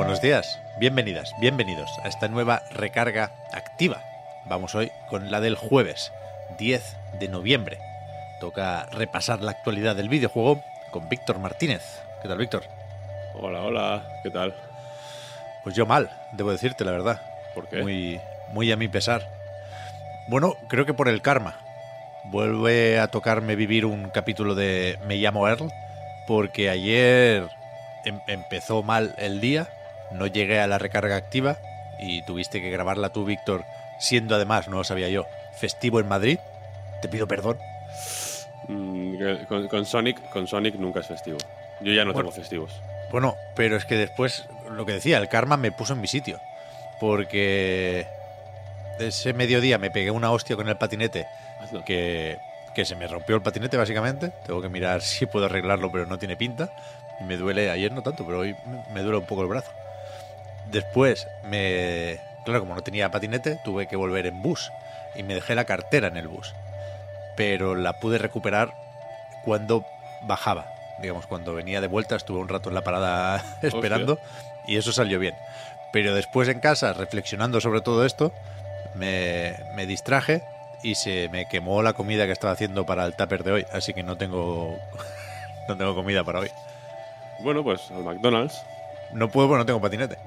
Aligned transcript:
Buenos 0.00 0.22
días, 0.22 0.58
bienvenidas, 0.78 1.34
bienvenidos 1.40 1.90
a 2.02 2.08
esta 2.08 2.26
nueva 2.26 2.62
recarga 2.70 3.32
activa. 3.52 4.02
Vamos 4.46 4.74
hoy 4.74 4.90
con 5.10 5.30
la 5.30 5.40
del 5.40 5.56
jueves, 5.56 6.10
10 6.58 6.96
de 7.20 7.28
noviembre. 7.28 7.76
Toca 8.40 8.86
repasar 8.86 9.42
la 9.42 9.50
actualidad 9.50 9.94
del 9.94 10.08
videojuego 10.08 10.64
con 10.90 11.10
Víctor 11.10 11.38
Martínez. 11.38 11.82
¿Qué 12.22 12.28
tal, 12.28 12.38
Víctor? 12.38 12.64
Hola, 13.34 13.60
hola, 13.60 14.02
¿qué 14.22 14.30
tal? 14.30 14.54
Pues 15.64 15.76
yo 15.76 15.84
mal, 15.84 16.10
debo 16.32 16.50
decirte 16.50 16.82
la 16.86 16.92
verdad. 16.92 17.20
¿Por 17.54 17.68
qué? 17.68 17.82
Muy, 17.82 18.22
muy 18.54 18.72
a 18.72 18.78
mi 18.78 18.88
pesar. 18.88 19.28
Bueno, 20.28 20.54
creo 20.70 20.86
que 20.86 20.94
por 20.94 21.08
el 21.08 21.20
karma. 21.20 21.58
Vuelve 22.24 22.98
a 22.98 23.08
tocarme 23.08 23.54
vivir 23.54 23.84
un 23.84 24.08
capítulo 24.08 24.54
de 24.54 24.98
Me 25.06 25.16
llamo 25.16 25.46
Earl, 25.46 25.70
porque 26.26 26.70
ayer 26.70 27.50
em- 28.06 28.22
empezó 28.28 28.82
mal 28.82 29.14
el 29.18 29.42
día, 29.42 29.68
no 30.12 30.26
llegué 30.26 30.60
a 30.60 30.66
la 30.66 30.78
recarga 30.78 31.16
activa 31.16 31.58
y 31.98 32.22
tuviste 32.22 32.60
que 32.60 32.70
grabarla 32.70 33.10
tú, 33.10 33.24
Víctor, 33.24 33.64
siendo 33.98 34.34
además, 34.34 34.68
no 34.68 34.76
lo 34.78 34.84
sabía 34.84 35.08
yo, 35.08 35.26
festivo 35.58 36.00
en 36.00 36.08
Madrid. 36.08 36.38
Te 37.02 37.08
pido 37.08 37.26
perdón. 37.28 37.58
Mm, 38.68 39.44
con, 39.48 39.68
con 39.68 39.86
Sonic, 39.86 40.20
con 40.30 40.46
Sonic 40.46 40.74
nunca 40.76 41.00
es 41.00 41.06
festivo. 41.06 41.38
Yo 41.80 41.92
ya 41.92 42.04
no 42.04 42.12
Bueno. 42.12 42.28
tengo 42.30 42.40
festivos. 42.42 42.72
Bueno, 43.10 43.34
pero 43.56 43.76
es 43.76 43.84
que 43.84 43.96
después, 43.96 44.44
lo 44.70 44.86
que 44.86 44.92
decía, 44.92 45.18
el 45.18 45.28
karma 45.28 45.56
me 45.56 45.72
puso 45.72 45.94
en 45.94 46.00
mi 46.00 46.06
sitio. 46.06 46.38
Porque 47.00 48.06
ese 48.98 49.32
mediodía 49.32 49.78
me 49.78 49.90
pegué 49.90 50.10
una 50.10 50.30
hostia 50.30 50.54
con 50.56 50.68
el 50.68 50.76
patinete 50.76 51.26
que, 51.86 52.36
que 52.74 52.84
se 52.84 52.94
me 52.96 53.06
rompió 53.08 53.34
el 53.36 53.42
patinete 53.42 53.76
básicamente. 53.76 54.30
Tengo 54.46 54.60
que 54.62 54.68
mirar 54.68 55.00
si 55.02 55.26
puedo 55.26 55.46
arreglarlo, 55.46 55.90
pero 55.90 56.06
no 56.06 56.18
tiene 56.18 56.36
pinta. 56.36 56.70
Y 57.20 57.24
me 57.24 57.36
duele, 57.36 57.70
ayer 57.70 57.90
no 57.92 58.02
tanto, 58.02 58.24
pero 58.24 58.40
hoy 58.40 58.54
me- 58.66 58.94
me 58.94 59.00
duele 59.02 59.18
un 59.18 59.26
poco 59.26 59.42
el 59.42 59.48
brazo. 59.48 59.70
Después 60.70 61.26
me... 61.44 62.20
Claro, 62.44 62.60
como 62.60 62.74
no 62.74 62.82
tenía 62.82 63.10
patinete, 63.10 63.58
tuve 63.64 63.86
que 63.86 63.96
volver 63.96 64.26
en 64.26 64.42
bus. 64.42 64.72
Y 65.14 65.22
me 65.22 65.34
dejé 65.34 65.54
la 65.54 65.64
cartera 65.64 66.08
en 66.08 66.16
el 66.16 66.28
bus. 66.28 66.54
Pero 67.36 67.74
la 67.74 67.94
pude 68.00 68.18
recuperar 68.18 68.74
cuando 69.44 69.84
bajaba. 70.22 70.66
Digamos, 71.00 71.26
cuando 71.26 71.54
venía 71.54 71.80
de 71.80 71.88
vuelta, 71.88 72.16
estuve 72.16 72.38
un 72.38 72.48
rato 72.48 72.68
en 72.68 72.74
la 72.74 72.82
parada 72.82 73.42
esperando 73.62 74.18
y 74.66 74.76
eso 74.76 74.92
salió 74.92 75.18
bien. 75.18 75.34
Pero 75.92 76.14
después 76.14 76.48
en 76.48 76.60
casa, 76.60 76.92
reflexionando 76.92 77.60
sobre 77.60 77.80
todo 77.80 78.04
esto, 78.04 78.32
me, 78.94 79.54
me 79.74 79.86
distraje 79.86 80.42
y 80.82 80.94
se 80.94 81.28
me 81.30 81.46
quemó 81.46 81.82
la 81.82 81.92
comida 81.92 82.26
que 82.26 82.32
estaba 82.32 82.52
haciendo 82.52 82.86
para 82.86 83.04
el 83.06 83.16
tupper 83.16 83.44
de 83.44 83.52
hoy. 83.52 83.66
Así 83.72 83.92
que 83.92 84.02
no 84.02 84.16
tengo, 84.16 84.78
no 85.68 85.76
tengo 85.76 85.94
comida 85.94 86.22
para 86.24 86.40
hoy. 86.40 86.50
Bueno, 87.40 87.64
pues 87.64 87.90
al 87.90 88.04
McDonald's. 88.04 88.62
No 89.12 89.28
puedo 89.28 89.48
porque 89.48 89.58
no 89.58 89.66
tengo 89.66 89.80
patinete. 89.80 90.18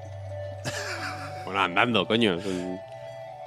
Andando, 1.56 2.06
coño. 2.06 2.38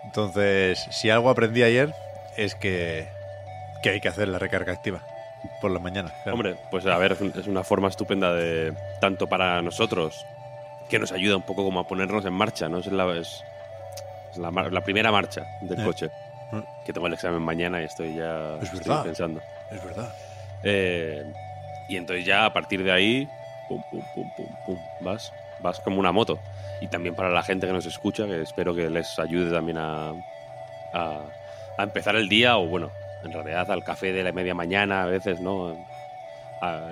Entonces, 0.04 0.88
si 0.92 1.10
algo 1.10 1.30
aprendí 1.30 1.64
ayer 1.64 1.94
es 2.38 2.56
que, 2.56 3.08
que 3.84 3.90
hay 3.90 4.00
que 4.02 4.08
hacer 4.08 4.28
la 4.28 4.40
recarga 4.40 4.74
activa 4.74 5.02
por 5.62 5.72
la 5.72 5.80
mañana. 5.80 6.12
claro. 6.24 6.36
Hombre, 6.36 6.56
pues 6.72 6.86
a 6.86 6.98
ver, 6.98 7.14
es 7.14 7.22
un- 7.22 7.34
es 7.38 7.48
una 7.48 7.64
forma 7.64 7.88
estupenda 7.90 8.34
de. 8.34 8.74
Tanto 9.02 9.28
para 9.28 9.62
nosotros, 9.62 10.26
que 10.90 11.00
nos 11.00 11.12
ayuda 11.12 11.36
un 11.36 11.44
poco 11.44 11.64
como 11.64 11.80
a 11.80 11.88
ponernos 11.88 12.26
en 12.26 12.34
marcha, 12.34 12.70
¿no? 12.70 12.80
Es 12.80 12.88
la, 12.88 13.06
es, 13.18 13.44
es 14.32 14.38
la, 14.38 14.82
primera 14.82 15.12
marcha 15.12 15.46
del 15.62 15.80
Eh. 15.80 15.84
coche. 15.84 16.10
Mm. 16.52 16.60
Que 16.86 16.94
tengo 16.94 17.08
el 17.08 17.14
examen 17.14 17.42
mañana 17.42 17.82
y 17.82 17.86
estoy 17.86 18.16
ya. 18.16 18.58
Es 18.62 18.74
estoy 18.74 18.96
pensando. 19.04 19.42
Es 19.70 19.84
verdad. 19.84 20.14
Eh, 20.64 21.24
y 21.90 21.98
entonces 21.98 22.26
ya 22.26 22.46
a 22.46 22.54
partir 22.54 22.84
de 22.84 22.92
ahí, 22.92 23.30
pum, 23.68 23.84
pum, 23.92 24.02
pum, 24.16 24.30
pum, 24.38 24.48
pum, 24.66 24.78
vas, 25.02 25.32
vas 25.60 25.80
como 25.80 26.00
una 26.00 26.12
moto. 26.12 26.40
Y 26.82 26.88
también 26.88 27.16
para 27.16 27.30
la 27.30 27.44
gente 27.44 27.68
que 27.68 27.74
nos 27.74 27.86
escucha, 27.86 28.26
que 28.26 28.42
espero 28.42 28.74
que 28.76 28.90
les 28.90 29.18
ayude 29.20 29.52
también 29.52 29.78
a, 29.78 30.14
a, 30.94 31.26
a 31.78 31.84
empezar 31.84 32.16
el 32.16 32.30
día, 32.30 32.58
o 32.58 32.68
bueno, 32.68 32.92
en 33.24 33.32
realidad 33.32 33.70
al 33.72 33.84
café 33.84 34.12
de 34.14 34.24
la 34.24 34.32
media 34.32 34.54
mañana, 34.54 35.04
a 35.04 35.06
veces, 35.08 35.40
¿no? 35.42 35.76
A, 36.62 36.90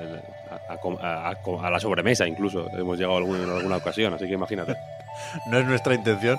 a- 0.70 1.36
a 1.36 1.70
la 1.70 1.80
sobremesa 1.80 2.28
incluso, 2.28 2.68
hemos 2.78 2.98
llegado 2.98 3.18
algún- 3.18 3.42
en 3.42 3.50
alguna 3.50 3.78
ocasión, 3.78 4.14
así 4.14 4.28
que 4.28 4.34
imagínate. 4.34 4.76
No 5.50 5.58
es 5.60 5.66
nuestra 5.66 5.96
intención. 5.96 6.38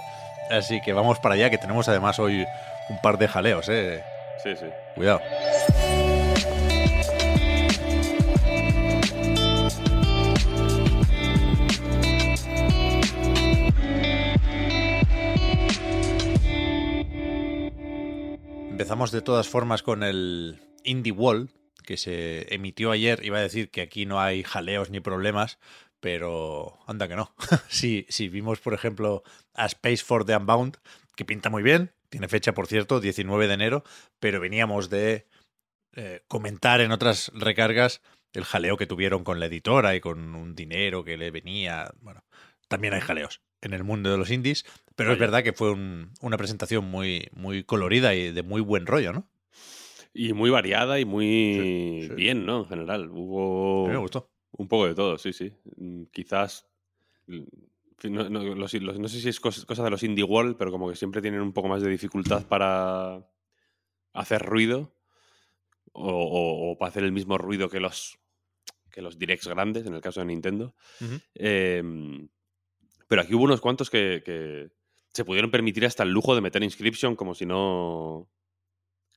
Así 0.50 0.80
que 0.80 0.92
vamos 0.92 1.18
para 1.18 1.34
allá, 1.34 1.50
que 1.50 1.58
tenemos 1.58 1.88
además 1.88 2.18
hoy 2.18 2.44
un 2.88 2.98
par 2.98 3.18
de 3.18 3.26
jaleos, 3.26 3.68
eh. 3.68 4.02
Sí, 4.42 4.54
sí. 4.54 4.66
Cuidado. 4.94 5.20
Empezamos 18.86 19.10
de 19.10 19.20
todas 19.20 19.48
formas 19.48 19.82
con 19.82 20.04
el 20.04 20.60
Indie 20.84 21.10
Wall, 21.10 21.50
que 21.84 21.96
se 21.96 22.54
emitió 22.54 22.92
ayer. 22.92 23.18
Iba 23.24 23.38
a 23.38 23.42
decir 23.42 23.68
que 23.68 23.80
aquí 23.80 24.06
no 24.06 24.20
hay 24.20 24.44
jaleos 24.44 24.90
ni 24.90 25.00
problemas, 25.00 25.58
pero 25.98 26.78
anda 26.86 27.08
que 27.08 27.16
no. 27.16 27.34
si, 27.68 28.06
si 28.08 28.28
vimos, 28.28 28.60
por 28.60 28.74
ejemplo, 28.74 29.24
a 29.54 29.66
Space 29.66 30.04
for 30.04 30.24
the 30.24 30.36
Unbound, 30.36 30.76
que 31.16 31.24
pinta 31.24 31.50
muy 31.50 31.64
bien, 31.64 31.90
tiene 32.10 32.28
fecha, 32.28 32.54
por 32.54 32.68
cierto, 32.68 33.00
19 33.00 33.48
de 33.48 33.54
enero, 33.54 33.82
pero 34.20 34.38
veníamos 34.38 34.88
de 34.88 35.26
eh, 35.96 36.22
comentar 36.28 36.80
en 36.80 36.92
otras 36.92 37.32
recargas 37.34 38.02
el 38.34 38.44
jaleo 38.44 38.76
que 38.76 38.86
tuvieron 38.86 39.24
con 39.24 39.40
la 39.40 39.46
editora 39.46 39.96
y 39.96 40.00
con 40.00 40.36
un 40.36 40.54
dinero 40.54 41.02
que 41.02 41.16
le 41.16 41.32
venía. 41.32 41.90
Bueno, 42.02 42.22
también 42.68 42.94
hay 42.94 43.00
jaleos 43.00 43.40
en 43.62 43.72
el 43.72 43.84
mundo 43.84 44.10
de 44.10 44.18
los 44.18 44.30
indies, 44.30 44.64
pero 44.94 45.12
es 45.12 45.18
verdad 45.18 45.42
que 45.42 45.52
fue 45.52 45.72
un- 45.72 46.12
una 46.20 46.36
presentación 46.36 46.84
muy, 46.84 47.28
muy 47.32 47.64
colorida 47.64 48.14
y 48.14 48.30
de 48.32 48.42
muy 48.42 48.60
buen 48.60 48.86
rollo, 48.86 49.12
¿no? 49.12 49.28
Y 50.14 50.32
muy 50.32 50.50
variada 50.50 50.98
y 51.00 51.04
muy 51.04 52.00
Sí, 52.00 52.08
sí. 52.08 52.14
bien, 52.14 52.46
¿no? 52.46 52.60
En 52.62 52.68
general. 52.68 53.04
A 53.04 53.10
Hubo 53.12 53.84
mí 53.86 53.92
me 53.92 53.98
gustó. 53.98 54.30
Un 54.52 54.68
poco 54.68 54.86
de 54.86 54.94
todo, 54.94 55.18
sí, 55.18 55.32
sí. 55.32 55.52
Mm, 55.76 56.04
Quizás. 56.12 56.66
mm, 57.26 57.42
No, 58.10 58.28
no- 58.28 58.54
los- 58.54 58.74
los- 58.74 58.98
no 58.98 59.08
sé 59.08 59.20
si 59.20 59.28
es 59.30 59.40
cos- 59.40 59.64
cosa 59.64 59.82
de 59.82 59.88
los 59.90 60.02
indie 60.02 60.22
wall, 60.22 60.56
pero 60.58 60.70
como 60.70 60.88
que 60.90 60.96
siempre 60.96 61.22
tienen 61.22 61.40
un 61.40 61.54
poco 61.54 61.66
más 61.68 61.80
de 61.82 61.88
dificultad 61.90 62.46
para 62.46 63.26
hacer 64.12 64.42
ruido 64.42 64.94
o, 65.92 66.10
o- 66.12 66.70
o 66.72 66.78
para 66.78 66.90
hacer 66.90 67.04
el 67.04 67.12
mismo 67.12 67.38
ruido 67.38 67.70
que 67.70 67.80
los, 67.80 68.18
que 68.92 69.00
los 69.00 69.18
directs 69.18 69.46
grandes, 69.48 69.86
en 69.86 69.94
el 69.94 70.02
caso 70.02 70.20
de 70.20 70.26
Nintendo. 70.26 70.74
Pero 73.08 73.22
aquí 73.22 73.34
hubo 73.34 73.44
unos 73.44 73.60
cuantos 73.60 73.90
que, 73.90 74.22
que 74.24 74.70
se 75.12 75.24
pudieron 75.24 75.50
permitir 75.50 75.84
hasta 75.86 76.02
el 76.02 76.10
lujo 76.10 76.34
de 76.34 76.40
meter 76.40 76.62
inscription 76.62 77.16
como 77.16 77.34
si 77.34 77.46
no. 77.46 78.28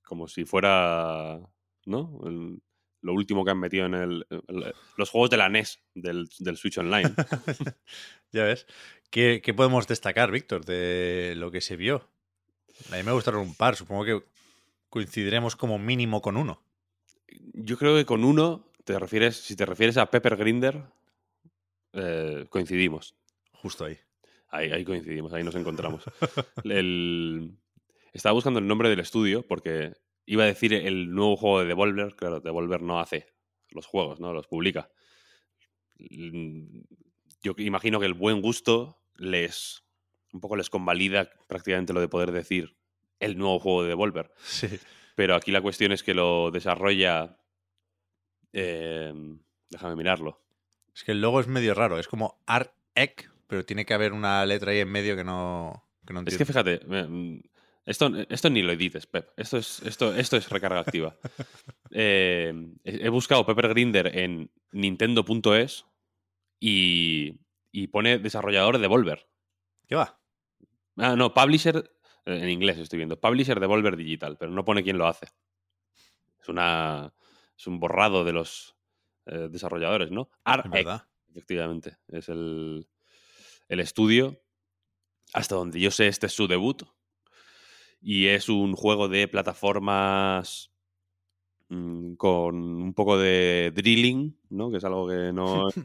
como 0.04 0.28
si 0.28 0.46
fuera. 0.46 1.40
¿No? 1.86 2.20
El- 2.26 2.62
lo 3.02 3.14
último 3.14 3.46
que 3.46 3.52
han 3.52 3.60
metido 3.60 3.86
en 3.86 3.94
el, 3.94 4.28
el- 4.30 4.74
los 4.98 5.10
juegos 5.10 5.30
de 5.30 5.38
la 5.38 5.48
NES 5.48 5.80
del, 5.96 6.28
del 6.40 6.58
Switch 6.58 6.78
Online. 6.78 7.13
Ya 8.31 8.44
ves. 8.44 8.68
¿Qué, 9.10 9.42
qué 9.44 9.54
podemos 9.56 9.88
destacar, 9.88 10.30
Víctor, 10.31 10.66
de 10.66 11.34
lo 11.38 11.50
que 11.50 11.62
se 11.62 11.75
vio? 11.78 12.08
A 12.92 12.98
mí 12.98 13.04
me 13.04 13.12
gustaron 13.12 13.42
un 13.42 13.56
par, 13.56 13.75
supongo 13.75 14.06
que 14.06 14.22
coincidiremos 14.90 15.56
como 15.56 15.80
mínimo 15.80 16.22
con 16.22 16.38
uno. 16.38 16.62
Yo 17.54 17.78
creo 17.78 17.96
que 17.96 18.06
con 18.06 18.24
uno, 18.24 18.68
te 18.84 19.00
refieres, 19.00 19.38
si 19.38 19.56
te 19.56 19.66
refieres 19.66 19.98
a 19.98 20.12
Pepper 20.12 20.36
Grinder, 20.36 20.84
eh, 21.94 22.46
coincidimos. 22.50 23.16
Justo 23.62 23.86
ahí. 23.86 23.98
Ahí, 24.50 24.72
ahí 24.72 24.84
coincidimos, 24.84 25.32
ahí 25.34 25.44
nos 25.44 25.56
encontramos. 25.56 26.04
El- 26.64 27.58
Estaba 28.14 28.34
buscando 28.34 28.60
el 28.60 28.68
nombre 28.68 28.90
del 28.90 29.00
estudio 29.00 29.46
porque 29.46 29.94
iba 30.26 30.44
a 30.44 30.48
decir 30.48 30.74
el 30.74 31.12
nuevo 31.12 31.36
juego 31.38 31.60
de 31.60 31.68
Devolver. 31.68 32.16
Claro, 32.16 32.40
Devolver 32.40 32.82
no 32.82 33.00
hace 33.00 33.28
los 33.70 33.86
juegos, 33.86 34.20
¿no? 34.20 34.34
Los 34.34 34.48
publica. 34.48 34.90
Mm, 36.00 36.80
Yo 37.44 37.54
imagino 37.58 38.00
que 38.00 38.06
el 38.08 38.14
buen 38.16 38.42
gusto 38.42 39.00
les. 39.16 39.84
un 40.34 40.42
poco 40.42 40.56
les 40.56 40.70
convalida 40.70 41.30
prácticamente 41.48 41.94
lo 41.94 42.02
de 42.02 42.08
poder 42.08 42.32
decir 42.32 42.78
el 43.20 43.38
nuevo 43.38 43.60
juego 43.60 43.84
de 43.84 43.90
Devolver. 43.90 44.32
Sí. 44.42 44.68
Pero 45.16 45.36
aquí 45.36 45.52
la 45.52 45.62
cuestión 45.62 45.92
es 45.92 46.02
que 46.02 46.14
lo 46.14 46.50
desarrolla. 46.52 47.38
eh, 48.54 49.14
Déjame 49.70 49.96
mirarlo. 49.96 50.42
Es 50.96 51.04
que 51.04 51.12
el 51.12 51.22
logo 51.22 51.40
es 51.40 51.48
medio 51.48 51.76
raro, 51.76 52.00
es 52.00 52.08
como 52.08 52.42
AREC, 52.48 53.30
pero 53.50 53.66
tiene 53.66 53.84
que 53.84 53.96
haber 53.96 54.13
una 54.13 54.46
letra 54.46 54.72
ahí 54.72 54.80
en 54.80 54.92
medio 54.92 55.16
que 55.16 55.24
no, 55.24 55.90
que 56.06 56.13
no 56.13 56.22
Es 56.24 56.38
que 56.38 56.46
fíjate, 56.46 56.81
mm, 56.86 57.40
esto, 57.84 58.12
esto 58.30 58.50
ni 58.51 58.62
lo 58.62 58.72
edites, 58.72 59.07
Pep. 59.07 59.31
Esto 59.36 59.57
es, 59.57 59.81
esto, 59.81 60.13
esto 60.13 60.38
es 60.38 60.50
recarga 60.50 60.80
activa. 60.80 61.18
Eh, 61.92 62.54
he 62.84 63.10
buscado 63.10 63.48
Pepper 63.48 63.69
Grinder 63.69 64.16
en 64.16 64.51
nintendo.es 64.72 65.88
y, 66.60 67.40
y 67.72 67.88
pone 67.88 68.19
desarrollador 68.19 68.78
Devolver. 68.78 69.28
¿Qué 69.88 69.96
va? 69.96 70.22
Ah, 70.98 71.16
no, 71.16 71.34
publisher, 71.34 71.92
en 72.25 72.48
inglés 72.48 72.78
estoy 72.78 72.98
viendo, 72.98 73.19
publisher 73.19 73.60
Devolver 73.60 73.98
Digital, 73.98 74.38
pero 74.38 74.51
no 74.51 74.63
pone 74.63 74.84
quién 74.84 75.00
lo 75.00 75.07
hace. 75.07 75.30
Es 76.40 76.48
una 76.48 77.12
es 77.57 77.66
un 77.66 77.80
borrado 77.80 78.24
de 78.24 78.34
los 78.34 78.75
eh, 79.25 79.48
desarrolladores, 79.50 80.12
¿no? 80.12 80.30
Verdad. 80.72 81.07
efectivamente, 81.31 81.98
es 82.07 82.30
el, 82.30 82.88
el 83.69 83.80
estudio. 83.80 84.42
Hasta 85.33 85.56
donde 85.56 85.80
yo 85.80 85.92
sé, 85.92 86.07
este 86.07 86.25
es 86.25 86.33
su 86.33 86.48
debut. 86.48 86.83
Y 88.01 88.27
es 88.27 88.50
un 88.50 88.74
juego 88.75 89.07
de 89.07 89.27
plataformas 89.27 90.71
mm, 91.69 92.13
con 92.16 92.56
un 92.56 92.94
poco 92.94 93.18
de 93.18 93.71
drilling, 93.75 94.38
¿no? 94.50 94.71
Que 94.71 94.77
es 94.77 94.83
algo 94.83 95.07
que 95.07 95.31
no 95.33 95.69
es 95.69 95.75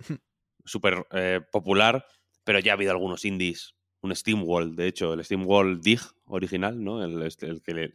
súper 0.65 1.07
eh, 1.13 1.41
popular, 1.53 2.07
pero 2.45 2.59
ya 2.59 2.73
ha 2.73 2.75
habido 2.75 2.91
algunos 2.93 3.25
indies. 3.25 3.75
Un 4.01 4.15
SteamWall, 4.15 4.77
de 4.77 4.87
hecho, 4.89 5.15
el 5.15 5.25
SteamWall 5.25 5.81
Dig 5.81 6.01
original, 6.27 6.83
¿no? 6.83 7.03
El, 7.03 7.23
este- 7.23 7.47
el 7.47 7.63
que 7.63 7.75
le, 7.75 7.95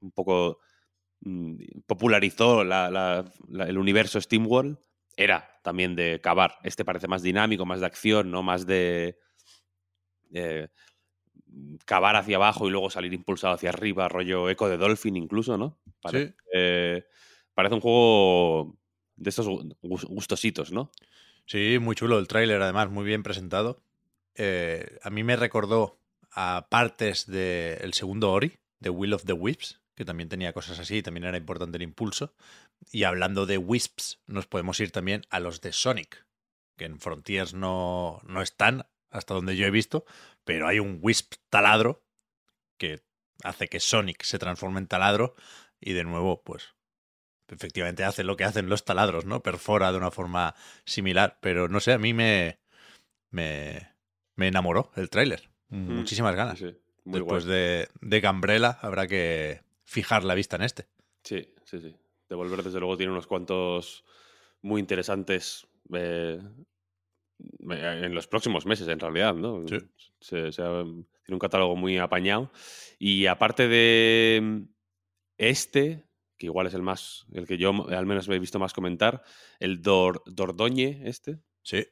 un 0.00 0.10
poco 0.12 0.58
mm, 1.20 1.56
popularizó 1.86 2.64
la- 2.64 2.90
la- 2.90 3.30
la- 3.48 3.64
el 3.68 3.78
universo 3.78 4.20
SteamWall, 4.20 4.78
era 5.16 5.58
también 5.62 5.94
de 5.96 6.20
cavar. 6.20 6.56
Este 6.62 6.84
parece 6.84 7.08
más 7.08 7.22
dinámico, 7.22 7.64
más 7.66 7.80
de 7.80 7.86
acción, 7.86 8.30
¿no? 8.30 8.42
Más 8.42 8.66
de 8.66 9.18
eh, 10.32 10.68
cavar 11.84 12.16
hacia 12.16 12.36
abajo 12.36 12.66
y 12.66 12.70
luego 12.70 12.90
salir 12.90 13.12
impulsado 13.14 13.54
hacia 13.54 13.70
arriba, 13.70 14.08
rollo 14.08 14.48
eco 14.50 14.68
de 14.68 14.76
Dolphin 14.76 15.16
incluso, 15.16 15.56
¿no? 15.56 15.78
Parece, 16.02 16.28
Sí. 16.28 16.34
eh, 16.54 17.04
parece 17.54 17.74
un 17.74 17.80
juego 17.80 18.76
de 19.16 19.30
estos 19.30 19.46
gu- 19.46 19.76
gus- 19.82 20.04
gustositos, 20.06 20.72
¿no? 20.72 20.90
Sí, 21.46 21.78
muy 21.80 21.94
chulo 21.94 22.18
el 22.18 22.26
tráiler, 22.28 22.60
además, 22.62 22.90
muy 22.90 23.04
bien 23.04 23.22
presentado. 23.22 23.82
Eh, 24.34 24.98
a 25.02 25.10
mí 25.10 25.22
me 25.22 25.36
recordó 25.36 26.00
a 26.32 26.66
partes 26.70 27.26
del 27.26 27.92
segundo 27.92 28.32
Ori, 28.32 28.58
de 28.80 28.90
Will 28.90 29.12
of 29.12 29.24
the 29.24 29.34
Wisps, 29.34 29.80
que 29.94 30.04
también 30.04 30.28
tenía 30.28 30.52
cosas 30.52 30.78
así, 30.80 31.02
también 31.02 31.24
era 31.24 31.36
importante 31.36 31.76
el 31.76 31.82
impulso. 31.82 32.34
Y 32.90 33.04
hablando 33.04 33.46
de 33.46 33.58
Wisps, 33.58 34.20
nos 34.26 34.46
podemos 34.46 34.78
ir 34.80 34.92
también 34.92 35.22
a 35.30 35.40
los 35.40 35.60
de 35.60 35.72
Sonic, 35.72 36.26
que 36.76 36.84
en 36.84 37.00
Frontiers 37.00 37.54
no, 37.54 38.20
no 38.24 38.42
están, 38.42 38.86
hasta 39.10 39.34
donde 39.34 39.56
yo 39.56 39.66
he 39.66 39.70
visto, 39.70 40.04
pero 40.44 40.68
hay 40.68 40.78
un 40.80 40.98
Wisp 41.02 41.34
taladro 41.50 42.04
que 42.78 43.00
hace 43.42 43.68
que 43.68 43.80
Sonic 43.80 44.22
se 44.22 44.38
transforme 44.38 44.78
en 44.80 44.86
taladro 44.86 45.34
y 45.80 45.92
de 45.92 46.04
nuevo, 46.04 46.42
pues 46.42 46.74
efectivamente 47.48 48.04
hace 48.04 48.24
lo 48.24 48.36
que 48.36 48.44
hacen 48.44 48.68
los 48.68 48.84
taladros, 48.84 49.24
¿no? 49.24 49.42
Perfora 49.42 49.92
de 49.92 49.98
una 49.98 50.10
forma 50.10 50.54
similar, 50.84 51.38
pero 51.40 51.68
no 51.68 51.80
sé, 51.80 51.92
a 51.92 51.98
mí 51.98 52.12
me 52.14 52.58
me, 53.30 53.90
me 54.36 54.48
enamoró 54.48 54.92
el 54.96 55.10
tráiler. 55.10 55.50
Mm, 55.68 55.92
Muchísimas 55.92 56.34
ganas. 56.36 56.58
Sí, 56.58 56.76
Después 57.04 57.44
guay. 57.44 57.56
de, 57.56 57.88
de 58.00 58.20
Gambrela 58.20 58.78
habrá 58.80 59.06
que 59.06 59.60
fijar 59.84 60.24
la 60.24 60.34
vista 60.34 60.56
en 60.56 60.62
este. 60.62 60.86
Sí, 61.24 61.52
sí, 61.64 61.80
sí. 61.80 61.94
Devolver, 62.28 62.62
desde 62.62 62.78
luego, 62.80 62.96
tiene 62.96 63.12
unos 63.12 63.26
cuantos 63.26 64.04
muy 64.62 64.80
interesantes 64.80 65.66
eh, 65.92 66.40
en 67.60 68.14
los 68.14 68.26
próximos 68.26 68.64
meses, 68.66 68.88
en 68.88 69.00
realidad, 69.00 69.34
¿no? 69.34 69.66
Sí. 69.68 69.76
Se- 70.20 70.52
se 70.52 70.62
ha- 70.62 70.82
tiene 70.82 71.04
un 71.34 71.38
catálogo 71.38 71.76
muy 71.76 71.98
apañado. 71.98 72.50
Y 72.98 73.26
aparte 73.26 73.68
de 73.68 74.64
este, 75.36 76.04
que 76.38 76.46
igual 76.46 76.66
es 76.66 76.74
el 76.74 76.82
más, 76.82 77.26
el 77.32 77.46
que 77.46 77.58
yo 77.58 77.70
al 77.90 78.06
menos 78.06 78.28
me 78.28 78.36
he 78.36 78.38
visto 78.38 78.58
más 78.58 78.72
comentar, 78.72 79.22
el 79.60 79.82
Dor- 79.82 80.22
Dordogne, 80.26 81.02
este, 81.08 81.38
Sí, 81.62 81.84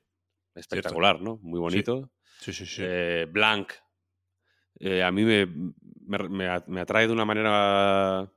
espectacular, 0.55 1.20
¿no? 1.20 1.38
Muy 1.43 1.61
bonito. 1.61 2.11
sí, 2.40 2.52
sí, 2.52 2.67
sí. 2.67 2.82
Eh, 2.84 3.26
Blank, 3.31 3.73
eh, 4.81 5.02
a 5.02 5.11
mí 5.12 5.25
me, 5.25 5.46
me- 5.46 6.62
me 6.67 6.81
atrae 6.81 7.06
de 7.06 7.12
una 7.12 7.25
manera 7.25 8.31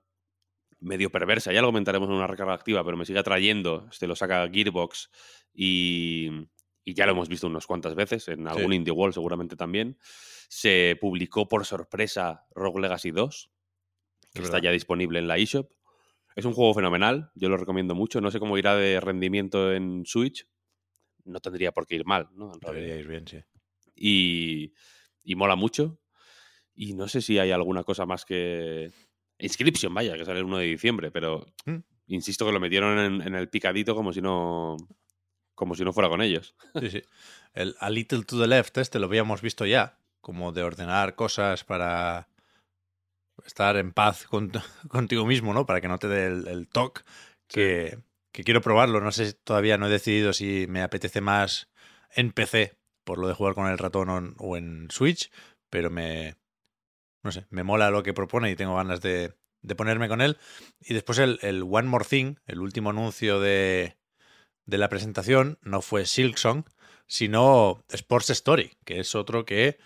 medio 0.79 1.09
perversa. 1.09 1.51
Ya 1.53 1.61
lo 1.61 1.67
comentaremos 1.67 2.07
en 2.09 2.15
una 2.15 2.27
recarga 2.27 2.53
activa, 2.53 2.83
pero 2.83 2.97
me 2.97 3.05
sigue 3.05 3.19
atrayendo. 3.19 3.87
Este 3.91 4.07
lo 4.07 4.15
saca 4.15 4.47
Gearbox 4.51 5.09
y, 5.53 6.29
y 6.83 6.93
ya 6.93 7.05
lo 7.05 7.13
hemos 7.13 7.29
visto 7.29 7.47
unas 7.47 7.65
cuantas 7.65 7.95
veces, 7.95 8.27
en 8.27 8.47
algún 8.47 8.71
Sí. 8.71 8.75
Indie 8.75 8.91
Wall 8.91 9.13
seguramente 9.13 9.55
también. 9.55 9.97
Se 10.47 10.97
publicó 10.99 11.47
por 11.47 11.65
sorpresa 11.65 12.45
Rogue 12.53 12.81
Legacy 12.81 13.11
2, 13.11 13.51
que 14.33 14.39
Es 14.39 14.45
está 14.45 14.57
verdad. 14.57 14.69
ya 14.69 14.71
disponible 14.71 15.19
en 15.19 15.27
la 15.27 15.37
eShop. 15.37 15.71
Es 16.35 16.45
un 16.45 16.53
juego 16.53 16.73
fenomenal, 16.73 17.31
yo 17.35 17.47
lo 17.49 17.57
recomiendo 17.57 17.95
mucho. 17.95 18.19
No 18.21 18.29
sé 18.29 18.39
cómo 18.39 18.57
irá 18.57 18.75
de 18.75 18.99
rendimiento 18.99 19.71
en 19.73 20.05
Switch. 20.05 20.45
No 21.23 21.39
tendría 21.39 21.71
por 21.71 21.87
qué 21.87 21.95
ir 21.95 22.05
mal, 22.05 22.27
¿no? 22.33 22.53
En 22.53 22.59
realidad 22.61 22.85
Debería 22.85 22.99
ir 23.01 23.07
bien, 23.07 23.27
sí. 23.27 23.37
y, 23.95 24.73
y 25.23 25.35
mola 25.35 25.55
mucho. 25.55 25.99
Y 26.75 26.93
no 26.93 27.07
sé 27.07 27.21
si 27.21 27.39
hay 27.39 27.51
alguna 27.51 27.83
cosa 27.85 28.05
más 28.05 28.25
que. 28.25 28.91
Inscription, 29.39 29.93
vaya, 29.93 30.15
que 30.17 30.25
sale 30.25 30.39
el 30.39 30.45
1 30.45 30.57
de 30.57 30.65
diciembre, 30.65 31.11
pero 31.11 31.45
Mm. 31.65 31.77
insisto 32.07 32.45
que 32.45 32.51
lo 32.51 32.59
metieron 32.59 32.97
en, 32.99 33.21
en 33.21 33.35
el 33.35 33.49
picadito 33.49 33.95
como 33.95 34.13
si 34.13 34.21
no. 34.21 34.77
como 35.55 35.73
si 35.75 35.83
no 35.85 35.93
fuera 35.93 36.09
con 36.09 36.21
ellos. 36.21 36.55
Sí, 36.81 36.89
sí. 36.89 37.01
El 37.53 37.75
A 37.79 37.89
Little 37.89 38.23
to 38.23 38.39
the 38.39 38.47
Left, 38.47 38.77
este 38.77 38.99
lo 38.99 39.05
habíamos 39.07 39.41
visto 39.41 39.65
ya, 39.65 39.97
como 40.21 40.51
de 40.51 40.63
ordenar 40.63 41.15
cosas 41.15 41.63
para 41.63 42.27
estar 43.45 43.77
en 43.77 43.91
paz 43.91 44.25
con- 44.25 44.51
contigo 44.89 45.25
mismo, 45.25 45.53
¿no? 45.53 45.65
Para 45.65 45.81
que 45.81 45.87
no 45.87 45.97
te 45.97 46.07
dé 46.07 46.27
el, 46.27 46.47
el 46.47 46.67
toque, 46.67 47.01
que, 47.47 47.99
que 48.31 48.43
quiero 48.43 48.61
probarlo. 48.61 49.01
No 49.01 49.11
sé, 49.11 49.33
todavía 49.33 49.77
no 49.77 49.87
he 49.87 49.89
decidido 49.91 50.33
si 50.33 50.65
me 50.67 50.81
apetece 50.81 51.21
más 51.21 51.69
en 52.15 52.31
PC, 52.31 52.75
por 53.03 53.17
lo 53.19 53.27
de 53.27 53.33
jugar 53.33 53.53
con 53.55 53.67
el 53.67 53.77
ratón 53.77 54.09
o 54.09 54.17
en, 54.17 54.35
o 54.37 54.57
en 54.57 54.87
Switch, 54.89 55.31
pero 55.69 55.89
me, 55.89 56.35
no 57.25 57.31
sé, 57.31 57.45
me 57.49 57.63
mola 57.63 57.89
lo 57.89 58.03
que 58.03 58.13
propone 58.13 58.51
y 58.51 58.55
tengo 58.55 58.75
ganas 58.75 59.01
de, 59.01 59.33
de 59.61 59.75
ponerme 59.75 60.07
con 60.07 60.21
él. 60.21 60.37
Y 60.79 60.93
después 60.93 61.17
el, 61.17 61.39
el 61.41 61.63
One 61.63 61.87
More 61.89 62.05
Thing, 62.05 62.35
el 62.45 62.59
último 62.59 62.91
anuncio 62.91 63.39
de, 63.39 63.97
de 64.65 64.77
la 64.77 64.87
presentación, 64.89 65.57
no 65.61 65.81
fue 65.81 66.05
Silksong, 66.05 66.65
sino 67.07 67.83
Sports 67.89 68.29
Story, 68.29 68.71
que 68.85 68.99
es 68.99 69.15
otro 69.15 69.45
que 69.45 69.77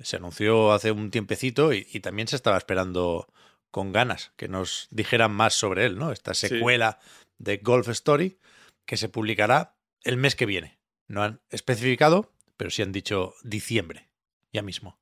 se 0.00 0.16
anunció 0.16 0.72
hace 0.72 0.90
un 0.92 1.10
tiempecito 1.10 1.72
y, 1.72 1.86
y 1.92 2.00
también 2.00 2.28
se 2.28 2.36
estaba 2.36 2.56
esperando 2.58 3.26
con 3.70 3.92
ganas 3.92 4.32
que 4.36 4.48
nos 4.48 4.88
dijeran 4.90 5.32
más 5.32 5.54
sobre 5.54 5.86
él, 5.86 5.98
¿no? 5.98 6.12
Esta 6.12 6.34
Sí. 6.34 6.48
secuela 6.48 6.98
de 7.38 7.58
Golf 7.58 7.88
Story 7.88 8.38
que 8.86 8.96
se 8.96 9.08
publicará 9.08 9.76
el 10.02 10.16
mes 10.16 10.34
que 10.36 10.46
viene. 10.46 10.78
No 11.06 11.22
han 11.22 11.40
especificado, 11.50 12.32
pero 12.56 12.70
sí 12.70 12.82
han 12.82 12.92
dicho 12.92 13.34
diciembre, 13.42 14.08
ya 14.52 14.62
mismo. 14.62 14.98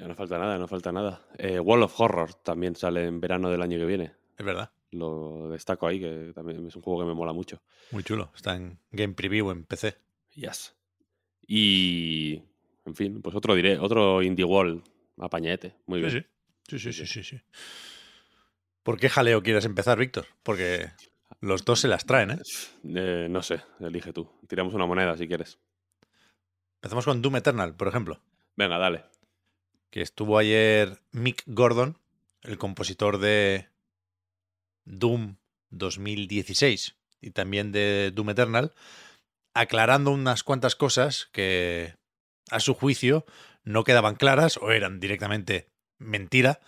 Ya 0.00 0.08
no 0.08 0.14
falta 0.14 0.38
nada, 0.38 0.56
no 0.56 0.66
falta 0.66 0.90
nada. 0.92 1.20
Eh, 1.36 1.60
Wall 1.60 1.82
of 1.82 2.00
Horror 2.00 2.32
también 2.32 2.74
sale 2.74 3.04
en 3.04 3.20
verano 3.20 3.50
del 3.50 3.60
año 3.60 3.78
que 3.78 3.84
viene. 3.84 4.14
Es 4.38 4.46
verdad, 4.46 4.70
Lo 4.92 5.50
destaco 5.50 5.86
ahí, 5.86 6.00
que 6.00 6.32
también 6.34 6.66
es 6.66 6.74
un 6.74 6.80
juego 6.80 7.00
que 7.00 7.06
me 7.06 7.12
mola 7.12 7.34
mucho. 7.34 7.60
muy 7.90 8.02
chulo. 8.02 8.32
Está 8.34 8.56
en 8.56 8.78
Game 8.92 9.12
Preview 9.12 9.50
en 9.50 9.64
PC. 9.64 9.98
Yes. 10.32 10.74
Y. 11.46 12.42
En 12.86 12.94
fin, 12.94 13.20
pues 13.20 13.36
otro 13.36 13.54
diré, 13.54 13.78
otro 13.78 14.22
Indie 14.22 14.46
Wall 14.46 14.82
apañete. 15.18 15.76
Muy 15.84 16.00
bien. 16.00 16.26
Sí, 16.66 16.78
sí, 16.78 16.92
sí, 16.94 17.06
sí, 17.06 17.22
sí. 17.22 17.40
¿Por 18.82 18.98
qué 18.98 19.10
jaleo 19.10 19.42
quieres 19.42 19.66
empezar, 19.66 19.98
Víctor? 19.98 20.24
Porque 20.42 20.86
los 21.40 21.66
dos 21.66 21.80
se 21.80 21.88
las 21.88 22.06
traen, 22.06 22.30
¿eh? 22.30 22.38
Eh, 22.84 23.26
no 23.28 23.42
sé, 23.42 23.60
elige 23.80 24.14
tú. 24.14 24.30
Tiramos 24.48 24.72
una 24.72 24.86
moneda 24.86 25.14
si 25.18 25.28
quieres. 25.28 25.58
Empezamos 26.76 27.04
con 27.04 27.20
Doom 27.20 27.36
Eternal, 27.36 27.74
por 27.76 27.88
ejemplo, 27.88 28.18
Venga, 28.56 28.78
dale. 28.78 29.04
Que 29.90 30.02
estuvo 30.02 30.38
ayer 30.38 31.00
Mick 31.12 31.42
Gordon, 31.46 31.98
el 32.42 32.58
compositor 32.58 33.18
de 33.18 33.68
Doom 34.84 35.36
2016 35.70 36.96
y 37.20 37.30
también 37.30 37.72
de 37.72 38.12
Doom 38.14 38.30
Eternal, 38.30 38.72
aclarando 39.54 40.10
unas 40.10 40.42
cuantas 40.42 40.74
cosas 40.76 41.28
que 41.32 41.96
a 42.50 42.60
su 42.60 42.74
juicio 42.74 43.26
no 43.62 43.84
quedaban 43.84 44.14
claras 44.14 44.56
o 44.56 44.70
eran 44.70 45.00
directamente 45.00 45.68
mentira, 45.98 46.60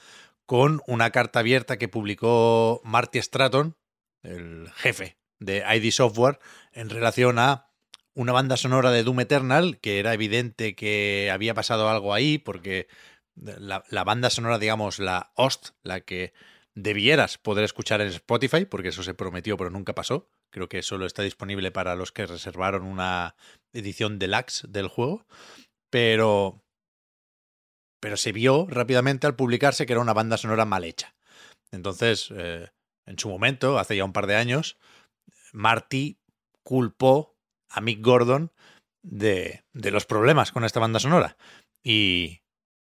con 0.45 0.83
una 0.87 1.11
carta 1.11 1.41
abierta 1.41 1.79
que 1.79 1.89
publicó 1.89 2.83
Marty 2.85 3.23
Stratton, 3.23 3.77
el 4.23 4.71
jefe 4.75 5.17
de 5.39 5.65
ID 5.75 5.91
Software, 5.91 6.39
en 6.73 6.91
relación 6.91 7.39
a 7.39 7.69
una 8.15 8.33
banda 8.33 8.57
sonora 8.57 8.91
de 8.91 9.03
Doom 9.05 9.21
Eternal, 9.21 9.79
que 9.79 9.99
era 9.99 10.13
evidente 10.13 10.75
que 10.75 11.31
había 11.33 11.55
pasado 11.55 11.89
algo 11.89 12.13
ahí, 12.13 12.39
porque 12.39 12.87
la, 13.35 13.85
la 13.89 14.05
banda 14.05 14.31
sonora, 14.31 14.59
digamos, 14.59 14.99
la 14.99 15.33
host, 15.37 15.71
la 15.83 16.01
que 16.01 16.33
debieras 16.75 17.39
poder 17.39 17.65
escuchar 17.65 18.01
en 18.01 18.09
Spotify, 18.09 18.65
porque 18.65 18.89
eso 18.89 19.03
se 19.03 19.15
prometió 19.15 19.57
pero 19.57 19.71
nunca 19.71 19.95
pasó, 19.95 20.29
Creo 20.53 20.69
que 20.69 20.83
solo 20.83 21.07
está 21.07 21.23
disponible 21.23 21.73
para 21.73 21.97
los 21.97 22.13
que 22.13 22.27
reservaron 22.27 22.85
una 22.85 23.35
edición 23.73 24.19
deluxe 24.19 24.67
del 24.69 24.87
juego. 24.87 25.27
Pero. 25.91 26.63
Pero 28.01 28.17
se 28.19 28.33
vio 28.33 28.67
rápidamente 28.69 29.27
al 29.27 29.35
publicarse 29.35 29.87
que 29.87 29.95
era 29.95 30.03
una 30.03 30.13
banda 30.13 30.37
sonora 30.37 30.67
mal 30.67 30.85
hecha. 30.85 31.15
Entonces, 31.71 32.29
eh, 32.37 32.69
en 33.07 33.19
su 33.19 33.31
momento, 33.31 33.79
hace 33.79 33.97
ya 33.97 34.05
un 34.05 34.13
par 34.13 34.27
de 34.27 34.37
años, 34.37 34.77
Marty 35.53 36.19
culpó 36.63 37.39
a 37.71 37.81
Mick 37.81 38.05
Gordon 38.05 38.53
de, 39.03 39.65
de 39.73 39.91
los 39.91 40.05
problemas 40.05 40.53
con 40.53 40.65
esta 40.65 40.81
banda 40.81 41.01
sonora. 41.01 41.39
Y 41.83 42.42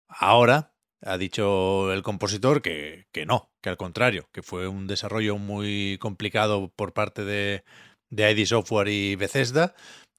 ahora 0.09 0.75
ha 1.03 1.17
dicho 1.19 1.93
el 1.93 2.03
compositor 2.03 2.63
que, 2.63 3.07
que, 3.13 3.27
no, 3.27 3.53
que 3.63 3.69
al 3.69 3.77
contrario, 3.77 4.29
que 4.33 4.43
fue 4.43 4.67
un 4.69 4.87
desarrollo 4.87 5.39
muy 5.39 5.99
complicado 6.01 6.73
por 6.75 6.93
parte 6.93 7.25
de, 7.25 7.65
de 8.11 8.31
ID 8.31 8.47
Software 8.47 8.89
y 8.89 9.17
Bethesda, 9.17 9.75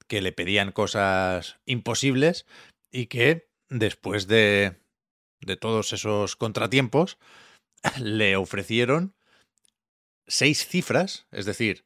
que 0.08 0.22
le 0.22 0.32
pedían 0.32 0.72
cosas 0.72 1.60
imposibles 1.66 2.46
y 2.92 3.08
que 3.08 3.50
después 3.70 4.28
de, 4.28 4.82
de 5.42 5.58
todos 5.58 5.94
esos 5.94 6.36
contratiempos 6.36 7.18
le 8.00 8.36
ofrecieron 8.36 9.16
seis 10.28 10.66
cifras, 10.66 11.28
es 11.32 11.46
decir, 11.46 11.86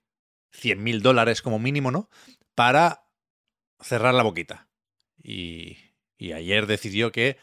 100 0.51 0.83
mil 0.83 1.01
dólares 1.01 1.41
como 1.41 1.59
mínimo, 1.59 1.91
¿no? 1.91 2.09
Para 2.55 3.07
cerrar 3.79 4.13
la 4.13 4.23
boquita. 4.23 4.67
Y, 5.21 5.77
y 6.17 6.33
ayer 6.33 6.67
decidió 6.67 7.11
que, 7.11 7.37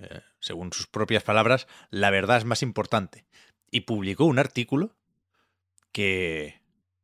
eh, 0.00 0.20
según 0.40 0.72
sus 0.72 0.86
propias 0.86 1.22
palabras, 1.22 1.66
la 1.90 2.10
verdad 2.10 2.38
es 2.38 2.44
más 2.44 2.62
importante. 2.62 3.24
Y 3.70 3.82
publicó 3.82 4.24
un 4.24 4.38
artículo 4.38 4.94
que, 5.92 6.60